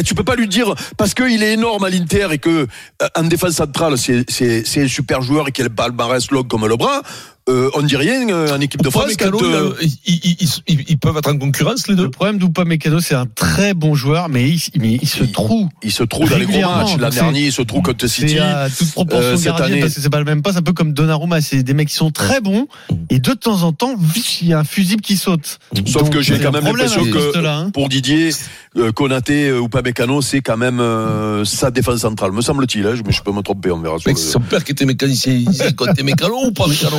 tu 0.04 0.14
peux 0.14 0.24
pas 0.24 0.36
lui 0.36 0.48
dire 0.48 0.74
parce 0.96 1.12
qu'il 1.14 1.42
est 1.42 1.52
énorme 1.52 1.84
à 1.84 1.90
l'Inter 1.90 2.28
et 2.32 2.38
que 2.38 2.66
euh, 3.02 3.08
en 3.16 3.24
défense 3.24 3.52
centrale 3.52 3.98
c'est 3.98 4.24
c'est 4.30 4.64
c'est 4.66 4.82
un 4.84 4.88
super 4.88 5.20
joueur 5.22 5.48
et 5.48 5.52
qu'il 5.52 5.64
a 5.64 5.68
le 5.68 5.74
palmarès 5.74 6.30
long 6.30 6.42
comme 6.44 6.66
le 6.66 6.76
bras. 6.76 7.02
Euh, 7.50 7.70
on 7.74 7.82
dit 7.82 7.96
rien 7.96 8.28
euh, 8.30 8.54
en 8.56 8.60
équipe 8.60 8.82
de 8.82 8.90
France. 8.90 9.12
Upamecano, 9.12 9.44
euh, 9.44 9.74
ils, 9.82 9.92
ils- 10.06 10.36
ils- 10.40 10.48
ils- 10.68 10.84
ils 10.88 10.98
peuvent 10.98 11.16
être 11.16 11.28
en 11.30 11.36
concurrence 11.36 11.88
les 11.88 11.94
deux. 11.96 12.04
Le 12.04 12.10
problème 12.10 12.38
d'Upamecano, 12.38 13.00
c'est 13.00 13.14
un 13.14 13.26
très 13.26 13.74
bon 13.74 13.94
joueur, 13.94 14.28
mais 14.28 14.48
il, 14.48 14.60
mais 14.78 14.98
il 15.02 15.08
se 15.08 15.24
trouve. 15.24 15.68
il 15.82 15.92
se 15.92 16.02
trouve 16.04 16.30
dans 16.30 16.36
les 16.38 16.46
gros 16.46 16.60
matchs. 16.60 16.96
L'an 16.98 17.08
dernier, 17.10 17.46
il 17.46 17.52
se 17.52 17.62
trouve 17.62 17.82
contre 17.82 18.06
C'est 18.06 18.28
City. 18.28 18.38
à 18.38 18.68
toute 18.70 18.90
proportion 18.92 19.30
Euh, 19.30 19.36
cette 19.36 19.44
gardien, 19.46 19.66
année- 19.66 19.80
parce 19.80 19.94
que 19.94 20.00
c'est 20.00 20.10
pas 20.10 20.18
le 20.18 20.24
même 20.24 20.42
poste, 20.42 20.58
un 20.58 20.62
peu 20.62 20.72
comme 20.72 20.92
Donnarumma. 20.92 21.40
C'est 21.40 21.62
des 21.62 21.74
mecs 21.74 21.88
qui 21.88 21.94
sont 21.94 22.10
très 22.10 22.40
bons, 22.40 22.66
et 23.10 23.18
de 23.18 23.32
temps 23.32 23.62
en 23.62 23.72
temps, 23.72 23.94
il 24.42 24.48
y 24.48 24.52
a 24.54 24.58
un 24.60 24.64
fusible 24.64 25.02
qui 25.02 25.16
saute. 25.16 25.58
Sauf 25.86 26.04
Donc, 26.04 26.12
que 26.12 26.20
j'ai 26.22 26.38
quand 26.38 26.48
un 26.48 26.52
même 26.52 26.62
problème 26.64 26.86
l'impression 26.88 27.04
que 27.12 27.18
poste-là, 27.18 27.56
hein. 27.58 27.70
pour 27.70 27.88
Didier, 27.88 28.30
euh, 28.76 28.92
Konaté 28.92 29.48
euh, 29.48 29.58
ou 29.60 29.68
Pamecano, 29.68 30.22
c'est 30.22 30.40
quand 30.40 30.56
même 30.56 30.80
euh, 30.80 31.44
sa 31.44 31.70
défense 31.70 32.00
centrale, 32.00 32.32
me 32.32 32.40
semble-t-il. 32.42 32.86
Hein, 32.86 32.94
je, 32.96 33.02
mais 33.04 33.12
je 33.12 33.22
peux 33.22 33.32
me 33.32 33.42
tromper, 33.42 33.70
on 33.70 33.80
verra. 33.80 33.98
sur 33.98 34.10
le- 34.10 34.16
c'est 34.16 34.30
son 34.30 34.40
père 34.40 34.62
qui 34.64 34.72
était 34.72 34.84
mécanicien. 34.86 35.32
Il 35.32 35.94
t'es 35.96 36.02
mécano 36.02 36.36
ou 36.46 36.52
pas 36.52 36.66
mécano? 36.66 36.96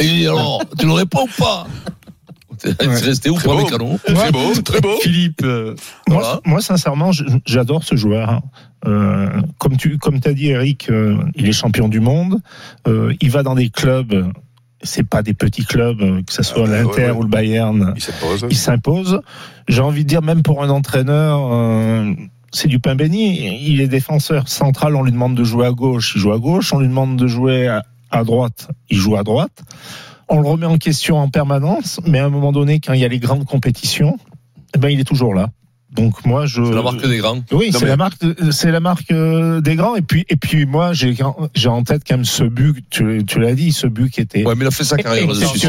Et 0.00 0.26
alors, 0.26 0.62
tu 0.78 0.86
le 0.86 0.92
réponds 0.92 1.24
ou 1.24 1.42
pas 1.42 1.66
T'es 2.58 2.74
resté 2.86 3.30
où 3.30 3.36
pas 3.36 3.42
beau. 3.44 3.56
mécano 3.58 3.98
Très 4.04 4.30
beau, 4.32 4.52
très 4.62 4.80
beau. 4.82 4.96
Philippe, 5.00 5.40
euh, 5.44 5.74
Moi, 6.08 6.20
Voilà. 6.20 6.40
moi, 6.44 6.60
sincèrement, 6.60 7.10
j'adore 7.46 7.84
ce 7.84 7.96
joueur. 7.96 8.42
Euh, 8.86 9.28
comme 9.58 9.76
tu, 9.78 9.96
comme 9.96 10.20
t'as 10.20 10.32
dit, 10.34 10.48
Eric, 10.48 10.90
euh, 10.90 11.16
il 11.36 11.48
est 11.48 11.52
champion 11.52 11.88
du 11.88 12.00
monde. 12.00 12.38
Euh, 12.86 13.14
il 13.22 13.30
va 13.30 13.42
dans 13.42 13.54
des 13.54 13.70
clubs. 13.70 14.30
C'est 14.82 15.06
pas 15.06 15.22
des 15.22 15.32
petits 15.34 15.64
clubs, 15.64 16.00
euh, 16.02 16.22
que 16.22 16.32
ce 16.32 16.42
soit 16.42 16.64
Ah 16.66 16.70
bah, 16.70 16.76
l'Inter 16.82 16.96
ouais, 17.02 17.10
ouais. 17.10 17.16
ou 17.16 17.22
le 17.22 17.28
Bayern. 17.28 17.92
Il 17.96 18.02
s'impose. 18.02 18.46
Il 18.50 18.56
s'impose. 18.56 19.20
J'ai 19.68 19.80
envie 19.82 20.04
de 20.04 20.08
dire, 20.08 20.22
même 20.22 20.42
pour 20.42 20.62
un 20.62 20.68
entraîneur, 20.70 21.40
euh, 21.52 22.12
c'est 22.52 22.68
du 22.68 22.78
pain 22.78 22.94
béni. 22.94 23.58
Il 23.70 23.80
est 23.80 23.88
défenseur 23.88 24.48
central. 24.48 24.96
On 24.96 25.02
lui 25.02 25.12
demande 25.12 25.34
de 25.34 25.44
jouer 25.44 25.66
à 25.66 25.72
gauche, 25.72 26.12
il 26.16 26.20
joue 26.20 26.32
à 26.32 26.38
gauche. 26.38 26.72
On 26.74 26.78
lui 26.80 26.88
demande 26.88 27.16
de 27.16 27.26
jouer 27.26 27.68
à, 27.68 27.84
à 28.10 28.24
droite, 28.24 28.68
il 28.88 28.96
joue 28.96 29.16
à 29.16 29.22
droite. 29.22 29.62
On 30.28 30.40
le 30.40 30.48
remet 30.48 30.66
en 30.66 30.78
question 30.78 31.18
en 31.18 31.28
permanence, 31.28 32.00
mais 32.06 32.18
à 32.18 32.26
un 32.26 32.30
moment 32.30 32.52
donné, 32.52 32.80
quand 32.80 32.92
il 32.92 33.00
y 33.00 33.04
a 33.04 33.08
les 33.08 33.18
grandes 33.18 33.44
compétitions, 33.46 34.18
eh 34.74 34.78
ben, 34.78 34.88
il 34.88 35.00
est 35.00 35.04
toujours 35.04 35.34
là. 35.34 35.50
Donc 35.92 36.24
moi, 36.24 36.46
je. 36.46 36.62
C'est 36.64 36.72
la 36.72 36.82
marque 36.82 37.06
des 37.06 37.18
grands. 37.18 37.42
Oui, 37.52 37.70
c'est 37.72 37.82
mais- 37.82 37.88
la 37.88 37.96
marque, 37.96 38.22
c'est 38.52 38.70
la 38.70 38.78
marque 38.80 39.10
euh, 39.10 39.60
des 39.60 39.74
grands. 39.74 39.96
Et 39.96 40.02
puis, 40.02 40.24
et 40.28 40.36
puis 40.36 40.64
moi, 40.64 40.92
j'ai, 40.92 41.16
j'ai 41.54 41.68
en 41.68 41.82
tête 41.82 42.02
quand 42.06 42.14
même 42.16 42.24
ce 42.24 42.44
but. 42.44 42.84
Tu, 42.90 43.24
tu 43.26 43.40
l'as 43.40 43.54
dit, 43.54 43.72
ce 43.72 43.86
but 43.88 44.08
qui 44.10 44.20
était. 44.20 44.44
Ouais, 44.46 44.54
mais 44.54 44.64
il 44.64 44.68
a 44.68 44.70
fait 44.70 44.84
sa 44.84 44.96
carrière 44.96 45.26
là-dessus. 45.26 45.66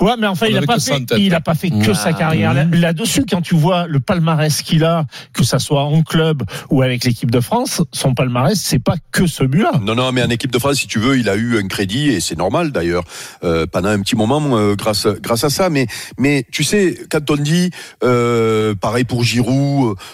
Ouais, 0.00 0.12
mais 0.18 0.26
enfin, 0.26 0.46
On 0.48 0.50
il 0.50 0.56
a 0.56 0.62
pas 0.62 0.78
fait, 0.80 1.02
il 1.18 1.34
a 1.34 1.40
pas 1.40 1.54
fait 1.54 1.68
que 1.70 1.90
Ah. 1.90 1.94
sa 1.94 2.12
carrière 2.14 2.54
là- 2.54 2.64
là-dessus. 2.64 3.24
Quand 3.30 3.42
tu 3.42 3.54
vois 3.54 3.86
le 3.86 4.00
palmarès 4.00 4.62
qu'il 4.62 4.84
a, 4.84 5.04
que 5.34 5.44
ça 5.44 5.58
soit 5.58 5.84
en 5.84 6.02
club 6.02 6.42
ou 6.70 6.80
avec 6.80 7.04
l'équipe 7.04 7.30
de 7.30 7.40
France, 7.40 7.82
son 7.92 8.14
palmarès, 8.14 8.58
c'est 8.58 8.78
pas 8.82 8.94
que 9.10 9.26
ce 9.26 9.44
but-là. 9.44 9.72
Non, 9.82 9.94
non, 9.94 10.12
mais 10.12 10.22
en 10.22 10.30
équipe 10.30 10.50
de 10.50 10.58
France, 10.58 10.76
si 10.76 10.86
tu 10.86 10.98
veux, 10.98 11.18
il 11.18 11.28
a 11.28 11.36
eu 11.36 11.58
un 11.58 11.68
crédit 11.68 12.08
et 12.08 12.20
c'est 12.20 12.38
normal 12.38 12.72
d'ailleurs 12.72 13.04
euh, 13.44 13.66
pendant 13.70 13.90
un 13.90 14.00
petit 14.00 14.16
moment 14.16 14.40
euh, 14.56 14.76
grâce 14.76 15.06
grâce 15.20 15.44
à 15.44 15.50
ça. 15.50 15.68
Mais 15.68 15.86
mais 16.18 16.46
tu 16.50 16.64
sais, 16.64 16.96
quand 17.10 17.30
on 17.30 17.36
dit 17.36 17.70
euh, 18.02 18.74
pareil 18.74 19.04
pour 19.04 19.22
Giroud, 19.24 19.41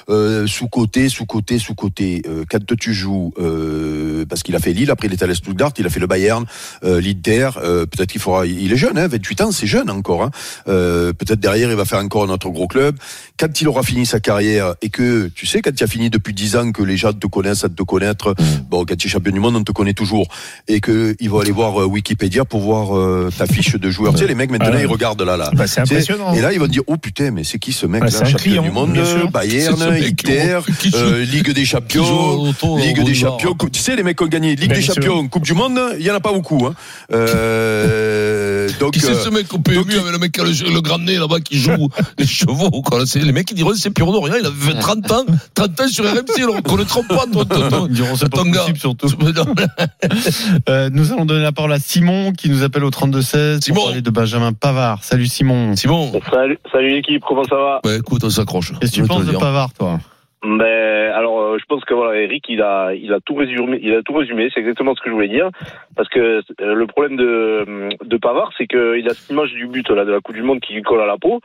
euh, 0.09 0.47
sous 0.47 0.69
côté, 0.69 1.09
sous 1.09 1.27
côté, 1.27 1.59
sous 1.59 1.75
côté. 1.75 2.23
Euh, 2.29 2.45
quand 2.51 2.77
tu 2.79 2.95
joues, 2.95 3.33
euh, 3.39 4.25
parce 4.27 4.43
qu'il 4.43 4.55
a 4.57 4.59
fait 4.59 4.73
Lille, 4.73 4.91
après 4.91 5.07
il 5.09 5.13
est 5.13 5.23
allé 5.23 5.33
à 5.33 5.35
Stuttgart, 5.35 5.73
il 5.79 5.87
a 5.87 5.91
fait 5.91 6.01
le 6.01 6.07
Bayern, 6.07 6.45
euh, 6.85 7.01
l'Inter. 7.01 7.51
euh, 7.59 7.87
Peut-être 7.87 8.11
qu'il 8.11 8.21
faudra. 8.21 8.47
Il 8.47 8.73
est 8.73 8.77
jeune, 8.77 8.99
hein, 8.99 9.09
28 9.09 9.41
ans, 9.43 9.53
c'est 9.53 9.67
jeune 9.67 9.91
encore. 9.91 10.23
Hein. 10.23 10.31
Euh, 10.69 11.13
Peut-être 11.13 11.41
derrière, 11.41 11.71
il 11.71 11.77
va 11.77 11.85
faire 11.85 11.99
encore 12.01 12.27
notre 12.27 12.51
gros 12.51 12.67
club. 12.69 12.97
Quand 13.39 13.61
il 13.61 13.69
aura 13.69 13.83
fini 13.85 14.05
sa 14.05 14.19
carrière 14.21 14.75
et 14.83 14.89
que 14.89 15.29
tu 15.35 15.47
sais, 15.47 15.61
quand 15.63 15.75
tu 15.75 15.85
as 15.85 15.87
fini 15.87 16.11
depuis 16.11 16.35
10 16.35 16.57
ans, 16.57 16.73
que 16.73 16.83
les 16.83 16.97
gens 16.97 17.13
te 17.13 17.27
connaissent, 17.29 17.63
à 17.65 17.69
te 17.69 17.83
connaître. 17.85 18.35
Bon, 18.69 18.85
quand 18.85 18.97
tu 18.97 19.07
es 19.07 19.11
champion 19.11 19.31
du 19.33 19.39
monde, 19.39 19.55
on 19.57 19.63
te 19.63 19.71
connaît 19.73 19.93
toujours. 19.95 20.27
Et 20.67 20.81
que 20.81 21.15
il 21.21 21.31
va 21.31 21.43
aller 21.43 21.53
voir 21.53 21.81
euh, 21.81 21.85
Wikipédia 21.87 22.45
pour 22.45 22.61
voir 22.61 22.97
euh, 22.99 23.31
ta 23.37 23.47
fiche 23.47 23.77
de 23.77 23.91
joueur. 23.91 24.13
Tu 24.15 24.21
sais, 24.21 24.27
les 24.27 24.35
mecs 24.35 24.51
maintenant, 24.51 24.71
Ah. 24.75 24.81
ils 24.81 24.87
regardent 24.87 25.23
là, 25.23 25.37
là. 25.37 25.51
Bah, 25.55 25.67
c'est 25.69 25.81
impressionnant. 25.81 26.35
Et 26.35 26.41
là, 26.41 26.53
ils 26.53 26.59
vont 26.59 26.67
dire, 26.67 26.83
oh 26.89 26.97
putain, 26.97 27.31
mais 27.31 27.45
c'est 27.45 27.59
qui 27.61 27.73
ce 27.73 27.87
mec 27.87 28.01
Bah, 28.03 28.11
champion 28.11 28.37
client, 28.39 28.63
du 28.63 28.71
monde. 28.73 28.99
Bayern, 29.33 29.81
Inter, 29.83 30.59
euh, 30.95 31.25
Ligue 31.25 31.53
des 31.53 31.65
Champions, 31.65 32.53
Ligue 32.77 33.05
des. 33.05 33.15
Champions. 33.15 33.57
Tu 33.73 33.81
sais, 33.81 33.95
les 33.95 34.03
mecs 34.03 34.19
qui 34.19 34.25
ont 34.25 34.29
gagné 34.29 34.57
Ligue 34.57 34.73
des. 34.75 34.83
Champions, 34.83 35.29
Coupe 35.29 35.45
du 35.45 35.55
Monde, 35.55 35.79
il 35.99 36.05
y 36.05 36.11
en 36.11 36.15
a 36.17 36.21
pas 36.21 36.33
beaucoup. 36.33 36.67
Hein. 36.67 36.75
Donc, 38.81 38.93
Qui 38.95 39.01
c'est 39.01 39.11
euh, 39.13 39.25
ce 39.25 39.29
mec 39.31 39.53
au 39.53 39.59
PMU 39.59 39.77
donc, 39.79 39.93
avec 39.93 40.13
le 40.13 40.19
mec 40.19 40.33
qui 40.33 40.41
a 40.41 40.45
le, 40.45 40.75
le 40.75 40.81
grand 40.81 40.99
nez 40.99 41.17
là-bas 41.17 41.41
qui 41.41 41.59
joue 41.59 41.89
les 42.19 42.27
chevaux 42.27 42.71
quoi. 42.83 43.07
C'est 43.07 43.21
les 43.21 43.33
mecs 43.33 43.47
qui 43.47 43.55
diront 43.55 43.73
c'est 43.75 43.91
Pierrot 43.91 44.13
Dorian, 44.13 44.35
il 44.41 44.47
avait 44.47 44.55
fait 44.73 44.79
30 44.79 45.11
ans, 45.13 45.25
30 45.55 45.81
ans 45.81 45.89
sur 45.89 46.05
RMC, 46.05 46.25
ils 46.37 46.45
le 46.45 46.51
reconnaîtront 46.51 47.03
pas 47.05 47.25
toi, 47.33 47.45
toi, 47.45 47.69
toi. 47.69 47.87
Ils 47.89 47.95
diront, 47.95 48.17
c'est 48.17 48.29
pas 48.31 48.39
Ton 48.39 48.51
gars. 48.51 48.61
possible, 48.61 48.79
surtout. 48.79 49.09
Euh, 50.69 50.91
nous 50.93 51.13
allons 51.13 51.25
donner 51.25 51.43
la 51.43 51.53
parole 51.53 51.73
à 51.73 51.79
Simon 51.79 52.33
qui 52.33 52.49
nous 52.51 52.63
appelle 52.63 52.85
au 52.85 52.91
32-16 52.91 53.61
Simon. 53.63 53.75
pour 53.77 53.85
parler 53.87 54.03
de 54.03 54.11
Benjamin 54.11 54.53
Pavard. 54.53 55.03
Salut 55.05 55.27
Simon. 55.27 55.75
Simon, 55.77 56.13
Salut, 56.31 56.59
salut 56.73 56.91
l'équipe, 56.95 57.23
comment 57.27 57.45
ça 57.45 57.57
va? 57.57 57.81
Bah 57.85 57.95
écoute, 57.97 58.23
on 58.25 58.31
s'accroche. 58.31 58.73
Qu'est-ce 58.81 58.93
que 58.93 58.97
tu 59.03 59.07
penses 59.07 59.25
de. 59.25 59.33
Pavard, 59.33 59.73
toi? 59.73 59.99
Ben 60.43 61.11
alors 61.15 61.41
euh, 61.41 61.59
je 61.59 61.65
pense 61.65 61.85
que 61.85 61.95
voilà 61.95 62.21
Eric 62.21 62.45
il 62.49 62.63
a 62.63 62.95
il 62.95 63.13
a 63.13 63.19
tout 63.19 63.35
résumé 63.35 63.81
il 63.83 63.93
a 63.93 64.03
tout 64.03 64.15
résumé 64.15 64.49
c'est 64.55 64.61
exactement 64.61 64.95
ce 64.95 65.01
que 65.01 65.11
je 65.11 65.15
voulais 65.15 65.29
dire. 65.29 65.51
Parce 65.97 66.09
que 66.09 66.43
euh, 66.61 66.75
le 66.75 66.87
problème 66.87 67.17
de 67.17 67.89
de 68.05 68.17
Pavard 68.19 68.53
c'est 68.57 68.69
qu'il 68.69 69.09
a 69.09 69.15
cette 69.15 69.31
image 69.31 69.53
du 69.53 69.67
but 69.67 69.91
là 69.91 70.05
de 70.05 70.13
la 70.13 70.21
Coupe 70.21 70.37
du 70.37 70.45
Monde 70.45 70.61
qui 70.61 70.75
lui 70.75 70.83
colle 70.83 71.01
à 71.01 71.07
la 71.07 71.19
peau. 71.19 71.41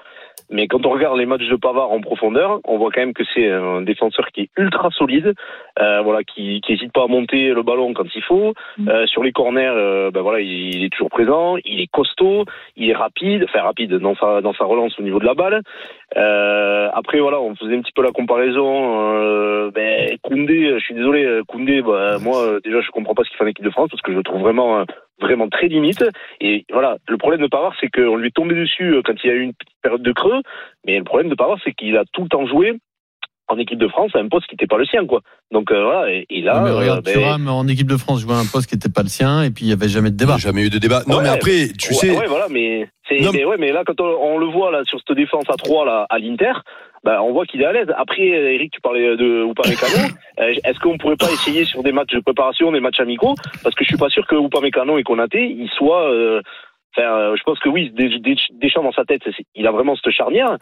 Mais 0.52 0.68
quand 0.68 0.86
on 0.86 0.92
regarde 0.92 1.18
les 1.18 1.26
matchs 1.26 1.48
de 1.48 1.56
Pavard 1.56 1.92
en 1.92 2.02
profondeur 2.02 2.60
on 2.66 2.78
voit 2.78 2.92
quand 2.92 3.02
même 3.02 3.14
que 3.14 3.24
c'est 3.34 3.50
un 3.50 3.82
défenseur 3.82 4.28
qui 4.28 4.42
est 4.42 4.50
ultra 4.58 4.92
solide 4.92 5.34
euh, 5.80 6.02
voilà 6.02 6.24
qui 6.24 6.62
qui 6.62 6.74
hésite 6.74 6.92
pas 6.92 7.06
à 7.06 7.08
monter 7.08 7.52
le 7.52 7.64
ballon 7.64 7.94
quand 7.94 8.06
il 8.14 8.24
faut. 8.24 8.54
Euh, 8.88 9.08
sur 9.08 9.24
les 9.24 9.32
corners 9.32 9.74
euh, 9.76 10.12
ben 10.12 10.22
voilà 10.22 10.40
il, 10.40 10.76
il 10.76 10.84
est 10.84 10.90
toujours 10.90 11.10
présent 11.10 11.58
il 11.66 11.82
est 11.82 11.88
costaud 11.88 12.46
il 12.78 12.92
est 12.92 12.96
rapide 12.96 13.46
enfin 13.50 13.64
rapide 13.64 13.96
dans 13.96 14.16
sa 14.16 14.42
dans 14.42 14.54
sa 14.54 14.66
relance 14.66 15.00
au 15.00 15.04
niveau 15.04 15.18
de 15.18 15.26
la 15.26 15.34
balle. 15.34 15.62
Euh, 16.16 16.63
après 16.94 17.20
voilà, 17.20 17.40
on 17.42 17.56
faisait 17.56 17.76
un 17.76 17.82
petit 17.82 17.92
peu 17.94 18.04
la 18.04 18.12
comparaison. 18.12 19.02
Euh, 19.14 19.72
ben, 19.72 20.18
Koundé, 20.22 20.76
je 20.78 20.84
suis 20.84 20.94
désolé, 20.94 21.26
euh, 21.26 21.44
Koundé, 21.48 21.82
bah, 21.82 22.18
moi 22.20 22.42
euh, 22.44 22.60
déjà 22.64 22.82
je 22.82 22.92
comprends 22.92 23.16
pas 23.16 23.24
ce 23.24 23.30
qu'il 23.30 23.38
fait 23.38 23.44
en 23.44 23.48
équipe 23.48 23.66
de 23.66 23.70
France 23.70 23.90
parce 23.90 24.02
que 24.02 24.12
je 24.12 24.18
le 24.18 24.24
trouve 24.24 24.42
vraiment 24.42 24.86
vraiment 25.20 25.50
très 25.50 25.68
limite. 25.68 26.04
Et 26.42 26.66
voilà, 26.72 26.98
le 27.08 27.18
problème 27.18 27.42
de 27.42 27.48
Pavard, 27.48 27.76
c'est 27.80 27.90
qu'on 27.90 28.16
lui 28.16 28.28
est 28.28 28.36
tombé 28.36 28.56
dessus 28.56 28.96
quand 29.06 29.14
il 29.24 29.28
y 29.28 29.32
a 29.32 29.36
eu 29.36 29.42
une 29.42 29.54
période 29.82 30.04
de 30.04 30.12
creux. 30.12 30.42
Mais 30.86 30.98
le 30.98 31.04
problème 31.04 31.30
de 31.30 31.36
Pavard, 31.36 31.60
c'est 31.64 31.74
qu'il 31.74 31.98
a 31.98 32.04
tout 32.14 32.24
le 32.24 32.30
temps 32.30 32.46
joué 32.46 32.80
en 33.50 33.58
équipe 33.58 33.78
de 33.78 33.88
France 33.88 34.12
à 34.16 34.20
un 34.20 34.28
poste 34.30 34.48
qui 34.48 34.56
n'était 34.56 34.68
pas 34.68 34.78
le 34.78 34.86
sien, 34.86 35.06
quoi. 35.06 35.22
Donc 35.52 35.72
euh, 35.72 35.84
voilà, 35.84 36.12
et, 36.12 36.26
et 36.30 36.42
là, 36.42 36.62
Mais 36.64 36.70
euh, 36.70 36.76
regarde, 36.78 37.04
ben, 37.06 37.14
Thuram 37.14 37.48
en 37.50 37.68
équipe 37.68 37.88
de 37.88 37.98
France 37.98 38.22
jouait 38.22 38.34
un 38.34 38.46
poste 38.52 38.68
qui 38.70 38.76
n'était 38.76 38.90
pas 38.90 39.04
le 39.04 39.10
sien 39.10 39.44
et 39.44 39.52
puis 39.52 39.66
il 39.66 39.68
n'y 39.68 39.74
avait 39.74 39.90
jamais 39.90 40.12
de 40.12 40.16
débat. 40.16 40.36
a 40.36 40.38
jamais 40.38 40.66
eu 40.66 40.70
de 40.70 40.78
débat. 40.80 41.02
Non, 41.08 41.18
Ouais. 41.18 41.24
mais 41.24 41.30
après, 41.30 41.68
tu 41.78 41.90
ouais, 41.90 41.94
sais. 41.96 42.18
Ouais, 42.18 42.26
voilà, 42.28 42.48
mais, 42.50 42.88
c'est, 43.08 43.20
Non, 43.20 43.32
mais, 43.34 43.44
ouais, 43.46 43.58
mais 43.60 43.72
là, 43.72 43.84
quand 43.86 44.00
on, 44.02 44.06
on 44.06 44.38
le 44.38 44.46
voit 44.48 44.72
là 44.72 44.82
sur 44.86 45.00
cette 45.06 45.16
défense 45.16 45.44
à 45.50 45.56
3 45.58 45.86
là, 45.86 46.06
à 46.10 46.20
l'Inter, 46.20 46.54
bah, 47.04 47.22
on 47.22 47.34
voit 47.34 47.46
qu'il 47.46 47.62
est 47.62 47.66
à 47.66 47.74
l'aise. 47.74 47.90
Après, 47.98 48.22
Eric, 48.26 48.72
tu 48.72 48.80
parlais 48.80 49.18
de 49.18 49.46
Upamecano. 49.50 50.08
euh, 50.40 50.54
est-ce 50.64 50.80
qu'on 50.80 50.98
pourrait 50.98 51.18
pas 51.18 51.32
essayer 51.34 51.66
sur 51.66 51.84
des 51.84 51.92
matchs 51.92 52.14
de 52.14 52.22
préparation, 52.22 52.72
des 52.72 52.80
matchs 52.80 53.02
amicaux? 53.02 53.36
Parce 53.62 53.76
que 53.76 53.84
je 53.84 53.90
suis 53.90 53.98
pas 53.98 54.08
sûr 54.10 54.26
que 54.26 54.36
Upamecano 54.36 54.98
et 54.98 55.04
Konaté, 55.04 55.44
ils 55.46 55.70
soient. 55.78 56.10
euh, 56.10 56.42
Enfin, 56.96 57.08
euh, 57.12 57.36
je 57.36 57.42
pense 57.42 57.58
que 57.58 57.70
oui, 57.70 57.90
Des- 57.90 58.20
Des- 58.20 58.36
Deschamps 58.62 58.84
dans 58.84 58.92
sa 58.92 59.04
tête, 59.04 59.24
il 59.56 59.66
a 59.66 59.72
vraiment 59.72 59.96
cette 59.96 60.14
charnière. 60.14 60.58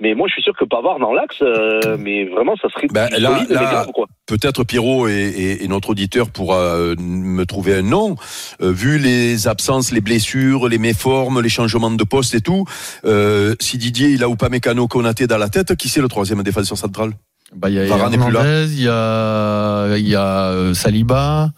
Mais 0.00 0.14
moi, 0.14 0.26
je 0.28 0.32
suis 0.34 0.42
sûr 0.42 0.52
que 0.58 0.64
Pavard 0.64 0.98
dans 0.98 1.12
l'axe, 1.12 1.36
euh, 1.40 1.96
mais 1.98 2.24
vraiment, 2.26 2.54
ça 2.60 2.68
serait 2.68 2.88
Ben, 2.90 3.08
là- 3.18 3.44
là-. 3.48 3.86
Peut-être 4.26 4.64
Pierrot 4.64 5.06
et, 5.08 5.12
et- 5.12 5.64
et 5.64 5.68
notre 5.68 5.90
auditeur 5.90 6.30
pourra 6.30 6.56
euh, 6.58 6.96
me 6.98 7.44
trouver 7.46 7.74
un 7.76 7.82
nom. 7.82 8.16
Euh, 8.60 8.72
vu 8.72 8.98
les 8.98 9.46
absences, 9.46 9.92
les 9.92 10.00
blessures, 10.00 10.68
les 10.68 10.78
méformes, 10.78 11.40
les 11.40 11.48
changements 11.48 11.90
de 11.90 12.04
poste 12.04 12.34
et 12.34 12.40
tout, 12.40 12.64
euh, 13.04 13.54
si 13.60 13.78
Didier 13.78 14.08
il 14.08 14.22
a 14.24 14.28
ou 14.28 14.34
pas 14.36 14.48
Mécano 14.48 14.88
Konaté 14.88 15.26
dans 15.26 15.38
la 15.38 15.48
tête, 15.48 15.76
qui 15.76 15.88
c'est 15.88 16.00
le 16.00 16.08
troisième 16.08 16.42
défenseur 16.42 16.76
central? 16.76 17.10
Bah, 17.54 17.68
il 17.70 17.76
y 17.76 17.78
a 17.78 17.84
Varane 17.86 18.10
n'est 18.10 18.18
plus 18.18 18.32
là. 18.32 18.40
Hernandez, 18.40 18.72
il 18.74 18.82
y 18.82 18.88
a, 18.88 19.96
il 19.96 20.08
y 20.08 20.16
a 20.16 20.48
euh, 20.50 20.74
Saliba. 20.74 21.50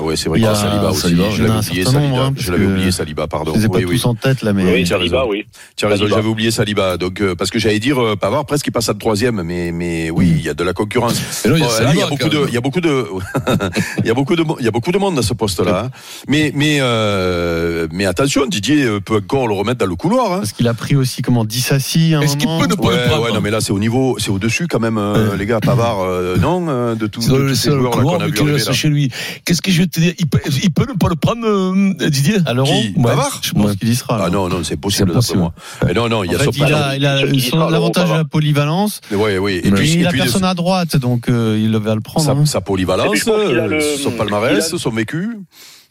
Ouais, 0.00 0.16
c'est 0.16 0.28
vrai 0.28 0.38
Il 0.38 0.42
y 0.42 0.46
qu'il 0.46 0.54
y 0.54 0.56
a 0.56 0.60
Saliba 0.60 0.90
aussi. 0.90 1.00
Saliba, 1.02 1.30
je 1.30 1.42
l'avais 1.42 1.52
un 1.54 1.58
oublié, 1.58 1.84
Saliba. 1.84 2.00
nombre, 2.00 2.22
hein, 2.22 2.32
je 2.36 2.52
l'avais 2.52 2.66
oublié, 2.66 2.92
Saliba, 2.92 3.26
pardon. 3.26 3.52
Je 3.56 3.66
pas 3.66 3.78
Oui, 3.78 3.84
oui. 3.84 3.96
tous 4.00 4.06
en 4.06 4.14
tête 4.14 4.42
là, 4.42 4.52
mais 4.52 4.64
Oui, 4.64 4.84
tu 4.84 4.92
as 4.94 4.96
Saliba, 4.98 5.26
oui. 5.26 5.44
Tu 5.76 5.84
as 5.84 5.88
raison, 5.88 6.02
Saliba. 6.02 6.16
j'avais 6.16 6.28
oublié 6.28 6.50
Saliba. 6.50 6.96
Donc, 6.96 7.20
euh, 7.20 7.34
parce 7.34 7.50
que 7.50 7.58
j'allais 7.58 7.78
dire 7.80 8.00
euh, 8.02 8.16
Pavard 8.16 8.46
presque 8.46 8.66
il 8.66 8.70
passe 8.70 8.88
à 8.88 8.94
troisième, 8.94 9.42
mais 9.42 9.72
mais 9.72 10.10
oui, 10.10 10.32
il 10.36 10.42
y 10.42 10.48
a 10.48 10.54
de 10.54 10.62
la 10.64 10.72
concurrence. 10.72 11.14
Il 11.44 11.50
y 11.50 11.54
a 11.54 11.58
Bon, 11.58 11.64
là, 11.64 11.70
Saliba, 11.70 11.92
il 11.94 11.98
y 11.98 12.02
a 12.02 12.06
beaucoup 12.08 12.28
de, 12.28 12.44
il 12.48 12.54
y 12.54 12.56
a 12.56 12.60
beaucoup 12.60 12.80
de, 12.80 13.04
il 13.98 14.06
y 14.06 14.10
a 14.10 14.14
beaucoup 14.14 14.36
de, 14.36 14.44
il 14.60 14.64
y 14.64 14.68
a 14.68 14.70
beaucoup 14.70 14.92
de 14.92 14.98
monde 14.98 15.18
à 15.18 15.22
ce 15.22 15.34
poste-là. 15.34 15.84
hein. 15.86 15.90
Mais 16.28 16.52
mais 16.54 16.78
euh, 16.80 17.86
mais 17.92 18.06
attention, 18.06 18.46
Didier 18.46 18.86
peut 19.04 19.16
encore 19.16 19.48
le 19.48 19.54
remettre 19.54 19.78
dans 19.78 19.86
le 19.86 19.96
couloir. 19.96 20.32
Hein. 20.32 20.38
parce 20.38 20.52
qu'il 20.52 20.68
a 20.68 20.74
pris 20.74 20.96
aussi 20.96 21.22
comment 21.22 21.44
10 21.44 21.72
assis 21.72 22.14
à 22.14 22.18
un 22.18 22.20
Est-ce 22.22 22.36
qu'il 22.36 22.48
peut 22.48 22.66
ne 22.66 22.74
pas 22.74 22.90
le 22.90 22.96
Ouais, 22.96 23.06
prendre 23.08 23.24
ouais, 23.24 23.32
non, 23.32 23.40
mais 23.40 23.50
là 23.50 23.60
c'est 23.60 23.72
au 23.72 23.78
niveau, 23.78 24.16
c'est 24.18 24.30
au 24.30 24.38
dessus 24.38 24.68
quand 24.68 24.80
même, 24.80 25.00
les 25.38 25.46
gars. 25.46 25.60
Pavard, 25.60 25.98
non, 26.40 26.94
de, 26.94 27.06
tous 27.06 27.20
ces 27.22 27.54
c'est 27.54 27.70
le 27.70 27.78
joueurs 27.78 27.90
là 27.90 27.96
couloir, 27.96 28.18
qu'on 28.18 28.24
a 28.24 28.28
vu 28.28 28.58
chez 28.72 28.88
lui. 28.88 29.10
Qu'est-ce 29.44 29.60
que 29.62 29.70
je 29.72 29.82
te 29.88 30.00
dire 30.00 30.14
il 30.18 30.26
peut, 30.28 30.40
il 30.62 30.72
peut 30.72 30.86
ne 30.88 30.96
pas 30.96 31.08
le 31.08 31.16
prendre, 31.16 31.46
euh, 31.46 32.08
Didier 32.10 32.36
À 32.46 32.52
l'euro 32.54 32.72
Ouais. 32.96 33.12
Je 33.42 33.52
pense 33.52 33.76
qu'il 33.76 33.88
y 33.88 33.96
sera. 33.96 34.24
Ah 34.24 34.30
non, 34.30 34.48
non, 34.48 34.62
c'est 34.64 34.76
possible, 34.76 35.12
C'est 35.20 35.34
d'après 35.34 35.36
moi. 35.36 35.94
Non, 35.94 36.08
non, 36.08 36.24
il 36.24 36.32
y 36.32 36.36
En 36.36 36.40
a 36.40 36.42
fait, 36.44 36.50
il 36.56 36.62
a, 36.72 36.88
a 36.88 37.70
l'avantage 37.70 38.08
de 38.10 38.14
la 38.14 38.24
polyvalence. 38.24 39.00
Ouais, 39.10 39.38
oui. 39.38 39.60
Et 39.64 39.70
puis, 39.70 39.92
il 39.94 40.06
a 40.06 40.10
personne 40.10 40.44
à 40.44 40.54
droite, 40.54 40.96
donc 40.96 41.28
euh, 41.28 41.58
il 41.60 41.76
va 41.76 41.94
le 41.94 42.00
prendre. 42.00 42.46
sa, 42.46 42.58
hein. 42.58 42.60
polyvalence, 42.60 43.26
euh, 43.28 43.66
le- 43.68 43.80
son 43.80 44.12
palmarès, 44.12 44.76
son 44.76 44.90
vécu. 44.90 45.38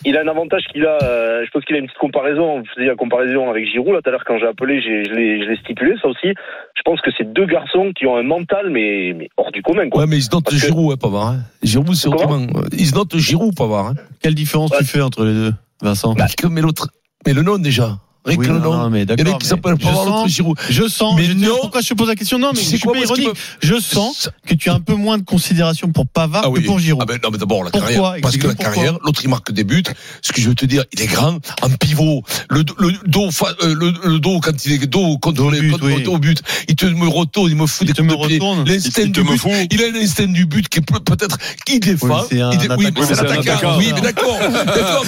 Il 0.06 0.16
a 0.18 0.22
un 0.22 0.28
avantage 0.28 0.64
qu'il 0.72 0.86
a. 0.86 0.98
euh, 1.04 1.44
je 1.46 1.52
pense 1.52 1.64
qu'il 1.66 1.76
a 1.76 1.80
une 1.80 1.86
petite 1.88 1.98
comparaison. 2.00 2.60
Vous 2.60 2.66
faisiez 2.76 2.88
la 2.88 2.96
comparaison 2.96 3.50
avec 3.50 3.66
Giroud 3.66 3.94
là 3.94 4.02
tout 4.02 4.10
à 4.10 4.12
l'heure 4.12 4.24
quand 4.26 4.38
j'ai 4.38 4.46
appelé, 4.48 4.82
j'ai, 4.82 5.04
je 5.06 5.12
l'ai, 5.12 5.44
je 5.44 5.50
l'ai 5.50 5.58
stipulé 5.58 5.96
ça 6.02 6.08
aussi. 6.08 6.28
Je 6.76 6.82
pense 6.86 7.02
que 7.02 7.10
c'est 7.18 7.32
deux 7.34 7.46
garçons 7.46 7.92
qui 7.98 8.06
ont 8.06 8.16
un 8.16 8.24
mental 8.24 8.70
mais, 8.70 9.14
mais 9.18 9.30
hors 9.38 9.52
du 9.52 9.62
commun 9.62 9.90
quoi. 9.90 10.02
Ouais, 10.02 10.08
mais 10.08 10.18
ils 10.18 10.22
se 10.24 10.30
notent 10.32 10.46
Parce 10.46 10.56
que- 10.62 10.68
Giroud, 10.68 10.94
hein, 10.94 10.98
Pavard. 11.02 11.28
Hein. 11.30 11.40
Giroud, 11.64 11.94
c'est 11.96 12.08
autrement. 12.08 12.46
Ils 12.74 12.86
se 12.86 12.96
notent 12.96 13.18
Giroud, 13.18 13.56
Pavard. 13.56 13.88
Hein. 13.88 13.94
Quelle 14.22 14.36
différence 14.36 14.72
tu 14.78 14.86
fais 14.86 15.02
entre 15.02 15.26
les 15.26 15.34
deux, 15.34 15.54
Vincent? 15.82 16.14
Que, 16.14 16.48
mais 16.48 16.62
l'autre, 16.62 16.90
mais 17.26 17.34
le 17.34 17.42
nom 17.42 17.58
déjà. 17.58 17.98
Rien 18.28 18.38
Oui, 18.38 18.46
le 18.48 18.54
non, 18.60 18.74
non, 18.78 18.90
mais 18.90 19.04
Il 19.04 19.10
y 19.10 19.12
en 19.12 19.14
a 19.14 19.16
d'accord, 19.16 19.40
qui 19.40 19.48
s'appellent 19.48 19.76
sens- 19.82 20.06
l'autre 20.06 20.28
Giroud. 20.28 20.58
Je 20.70 20.88
sens, 20.88 21.16
Mais 21.16 21.24
je 21.24 21.32
sais 21.32 21.36
non. 21.46 21.56
pourquoi 21.62 21.82
je 21.82 21.88
te 21.90 21.94
pose 21.94 22.08
la 22.10 22.16
question. 22.16 22.38
Non, 22.38 22.50
mais 22.54 22.60
Tu 22.60 22.66
je 22.66 22.70
sais 22.72 22.78
suis 22.78 22.86
quoi, 22.88 22.98
ironique. 22.98 23.30
Je 23.64 23.80
sens 23.80 24.30
que 24.46 24.54
tu 24.54 24.70
as 24.70 24.74
un 24.74 24.80
peu 24.82 24.96
moins 24.96 25.18
de 25.18 25.24
considération 25.24 25.90
pour 25.92 26.06
Pavard 26.08 26.42
Ah 26.46 26.50
oui. 26.50 26.62
que 26.62 26.66
pour 26.68 26.78
Giroud. 26.80 27.02
Ah 27.02 27.06
ben 27.06 27.20
non, 27.24 27.30
mais 27.32 27.38
d'abord 27.38 27.64
la 27.64 27.72
Pourquoi 27.72 27.90
carrière. 27.90 28.16
Parce 28.22 28.38
que 28.38 28.48
la 28.48 28.56
carrière, 28.56 28.98
l'autre 29.04 29.22
il 29.24 29.30
marque 29.30 29.52
des 29.52 29.64
buts. 29.64 29.84
Ce 30.22 30.34
que 30.34 30.42
je 30.42 30.50
veux 30.50 30.56
te 30.56 30.66
dire, 30.66 30.84
il 30.94 31.02
est 31.02 31.08
grand, 31.08 31.38
en 31.62 31.70
pivot, 31.80 32.24
le, 32.50 32.64
le 32.80 32.92
dos, 33.06 33.32
fa- 33.32 33.56
euh, 33.64 33.74
le, 33.74 33.94
le 34.04 34.20
dos 34.20 34.40
quand 34.42 34.66
il 34.66 34.74
est 34.74 34.88
dos 34.88 35.18
contre 35.20 35.50
les 35.50 35.62
but, 35.62 35.72
contre, 35.72 35.86
oui. 35.86 36.06
au 36.08 36.18
but, 36.18 36.42
il 36.68 36.76
te 36.76 36.86
me 36.86 37.08
retourne, 37.08 37.50
il 37.50 37.56
me 37.56 37.66
fout 37.66 37.88
des 37.88 37.94
te 37.94 38.02
coups 38.02 38.14
de 38.14 38.28
pied. 38.28 38.36
retourne. 38.40 38.68
L'instinct 38.68 39.02
Il 39.04 39.12
te 39.14 39.22
du 39.22 39.24
me 39.26 39.32
but, 39.32 39.38
fout. 39.40 39.52
il 39.72 39.84
a 39.84 39.88
un 39.88 40.02
instinct 40.04 40.28
du 40.28 40.46
but 40.46 40.68
qui 40.68 40.80
est 40.80 40.82
peut- 40.82 41.00
peut-être 41.00 41.38
qui 41.66 41.80
défend. 41.80 42.08
Oui, 42.08 42.28
c'est 42.30 42.42
un 42.42 42.52
Il 42.52 42.58
attaquant. 42.60 42.76
c'est 42.78 42.78
Oui, 42.78 42.92
mais 42.94 43.06
c'est 43.06 43.20
un 43.20 43.24
l'attaquant. 43.24 43.42
attaquant. 43.54 43.78
Oui, 43.78 43.92
mais 43.96 44.02
d'accord, 44.02 44.40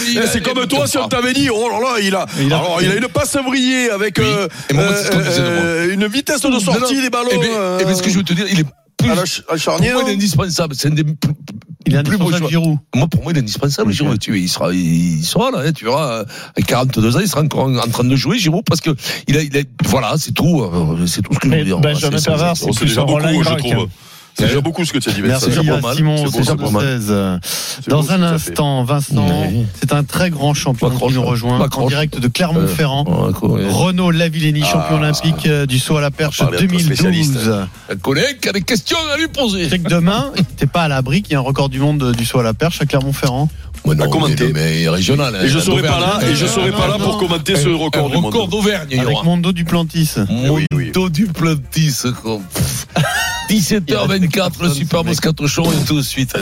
il 0.07 0.21
C'est 0.31 0.41
comme 0.43 0.65
toi 0.67 0.88
si 0.88 0.97
on 0.97 1.07
t'avait 1.07 1.33
dit, 1.33 1.49
oh 1.49 1.67
là 1.71 1.79
là, 1.79 1.99
il 2.01 2.13
a, 2.15 2.25
Il 2.39 2.53
a- 2.53 2.57
alors 2.57 2.79
il 2.81 2.89
a 2.91 2.95
une 2.95 3.08
passe 3.09 3.35
vrillée 3.37 3.89
avec 3.91 4.17
Oui. 4.17 4.25
euh, 4.25 4.47
Et 4.69 4.73
moi, 4.73 4.85
moi. 4.85 4.93
euh, 4.93 5.93
une 5.93 6.07
vitesse 6.07 6.41
de 6.41 6.59
sortie 6.59 6.81
Non, 6.81 6.95
non. 6.95 7.01
des 7.01 7.09
ballons. 7.09 7.29
Eh 7.33 7.39
euh, 7.53 7.77
eh 7.81 7.85
ben, 7.85 7.95
ce 7.95 8.01
que 8.01 8.09
je 8.09 8.17
veux 8.17 8.23
te 8.23 8.33
dire, 8.33 8.45
il 8.51 8.59
est 8.61 8.65
plus. 8.97 9.11
à 9.11 9.15
la, 9.15 9.25
ch- 9.25 9.43
à 9.49 9.55
la 9.55 9.59
Pour 9.59 9.79
moi, 9.79 10.01
il 10.05 10.09
est 10.11 10.13
indispensable. 10.15 10.75
C'est 10.77 10.87
un 10.89 10.91
des 10.91 11.03
plus, 11.03 11.15
Il 11.85 11.95
est 11.95 12.03
plus 12.03 12.17
beaux. 12.17 12.31
Giroud. 12.49 12.77
Moi, 12.93 13.07
pour 13.07 13.23
moi, 13.23 13.31
il 13.31 13.37
est 13.37 13.41
indispensable, 13.41 13.91
Giroud. 13.91 14.19
Tu, 14.19 14.37
il 14.39 14.49
sera, 14.49 14.73
il 14.73 15.23
sera 15.23 15.51
là, 15.51 15.63
hein, 15.65 15.71
tu 15.71 15.85
verras. 15.85 16.23
À 16.57 16.61
42 16.61 17.15
ans, 17.15 17.19
il 17.19 17.27
sera 17.27 17.41
encore 17.41 17.65
en, 17.67 17.87
train 17.89 18.03
de 18.03 18.15
jouer, 18.15 18.37
Giroud, 18.37 18.63
parce 18.65 18.81
que 18.81 18.91
il 19.27 19.37
a, 19.37 19.41
il 19.41 19.57
a, 19.57 19.61
voilà, 19.85 20.15
c'est 20.17 20.33
tout, 20.33 20.61
euh, 20.61 21.05
c'est 21.07 21.21
tout 21.21 21.33
ce 21.33 21.39
que 21.39 21.49
je 21.49 21.55
veux 21.55 21.63
dire. 21.63 21.79
Benjamin 21.79 22.21
Pavard, 22.21 22.57
c'est- 22.57 22.71
plus 22.77 22.97
un 22.99 23.05
je 23.07 23.55
trouve. 23.55 23.87
C'est 24.39 24.48
déjà 24.48 24.62
beaucoup 24.62 24.86
ce 24.86 24.93
que 24.93 24.98
tu 25.00 25.10
as 25.10 25.13
dit. 25.13 25.22
Vincent. 25.22 25.48
Merci 25.48 25.51
c'est 25.51 25.60
déjà 25.62 25.74
à 25.74 25.77
pas 25.77 25.88
mal. 25.88 25.96
Simon, 25.96 26.17
C'est 26.17 26.24
beau, 26.24 26.31
c'est 26.31 26.43
c'est 26.43 26.55
pas 26.55 26.69
mal. 26.69 26.81
16. 26.84 27.13
C'est 27.43 27.89
beau 27.89 27.96
Dans 27.98 28.12
un 28.12 28.24
instant, 28.24 28.84
Vincent, 28.84 29.48
Oui. 29.50 29.65
c'est 29.79 29.93
un 29.93 30.03
très 30.03 30.29
grand 30.29 30.53
champion 30.53 30.89
qui 30.89 31.13
nous 31.13 31.22
rejoint 31.24 31.60
en 31.69 31.88
direct 31.88 32.19
de 32.19 32.27
Clermont-Ferrand. 32.27 33.05
Ouais. 33.43 33.67
Renaud 33.69 34.12
Lavillenie, 34.12 34.62
champion 34.63 34.96
Ah. 34.98 35.00
olympique 35.00 35.46
euh, 35.46 35.65
du 35.65 35.77
saut 35.79 35.98
à 35.98 36.01
la 36.01 36.12
perche 36.12 36.41
On 36.41 36.46
va 36.46 36.51
parler 36.51 36.67
à 36.67 36.72
notre 36.72 36.77
2012. 36.77 36.96
spécialiste. 36.98 37.50
Un 37.91 37.96
collègue 37.98 38.39
qui 38.41 38.50
a 38.50 38.53
des 38.53 38.62
questions 38.62 38.98
à 39.13 39.17
lui 39.17 39.27
poser. 39.27 39.63
Tu 39.65 39.69
sais 39.69 39.79
que 39.79 39.89
demain, 39.89 40.31
t'es 40.58 40.67
pas 40.67 40.84
à 40.84 40.88
l'abri 40.88 41.22
qu'il 41.22 41.34
y 41.34 41.36
a 41.36 41.39
un 41.39 41.43
record 41.43 41.69
du 41.69 41.79
monde 41.79 41.98
de- 42.00 42.12
du 42.13 42.25
saut 42.25 42.39
à 42.39 42.43
la 42.43 42.53
perche 42.53 42.81
à 42.81 42.86
Clermont-Ferrand. 42.86 43.50
Ouais, 43.86 43.96
non, 43.96 44.05
À 44.05 44.08
commenter. 44.10 44.51
Mais, 44.53 44.81
mais 44.84 44.89
régional. 44.89 45.36
hein, 45.36 45.39
Et 45.43 45.48
je 45.48 45.58
serai 45.58 45.81
pas 45.81 46.00
là, 46.00 46.19
et 46.29 46.36
je 46.36 46.46
serai 46.46 46.72
pas 46.72 46.88
là 46.88 46.98
pour 46.98 47.17
commenter 47.17 47.55
ce 47.55 47.69
record 47.69 48.10
du 48.10 48.15
monde. 48.17 48.25
record 48.25 48.48
d'Auvergne, 48.50 48.88
il 48.91 48.98
y 48.98 49.00
Avec. 49.00 49.24
Mondo 49.24 49.51
Duplantis. 49.53 50.15
oui. 50.50 50.65
Mondo 50.74 51.10
du 51.10 51.27
Plantis. 51.27 52.03
quoi. 52.22 52.39
Pff. 52.53 52.88
17h24, 53.50 54.62
le 54.62 54.70
Super 54.70 55.03
Moscato 55.03 55.48
Show 55.48 55.72
et 55.72 55.86
tout 55.86 55.98
de 55.98 56.01
suite. 56.03 56.38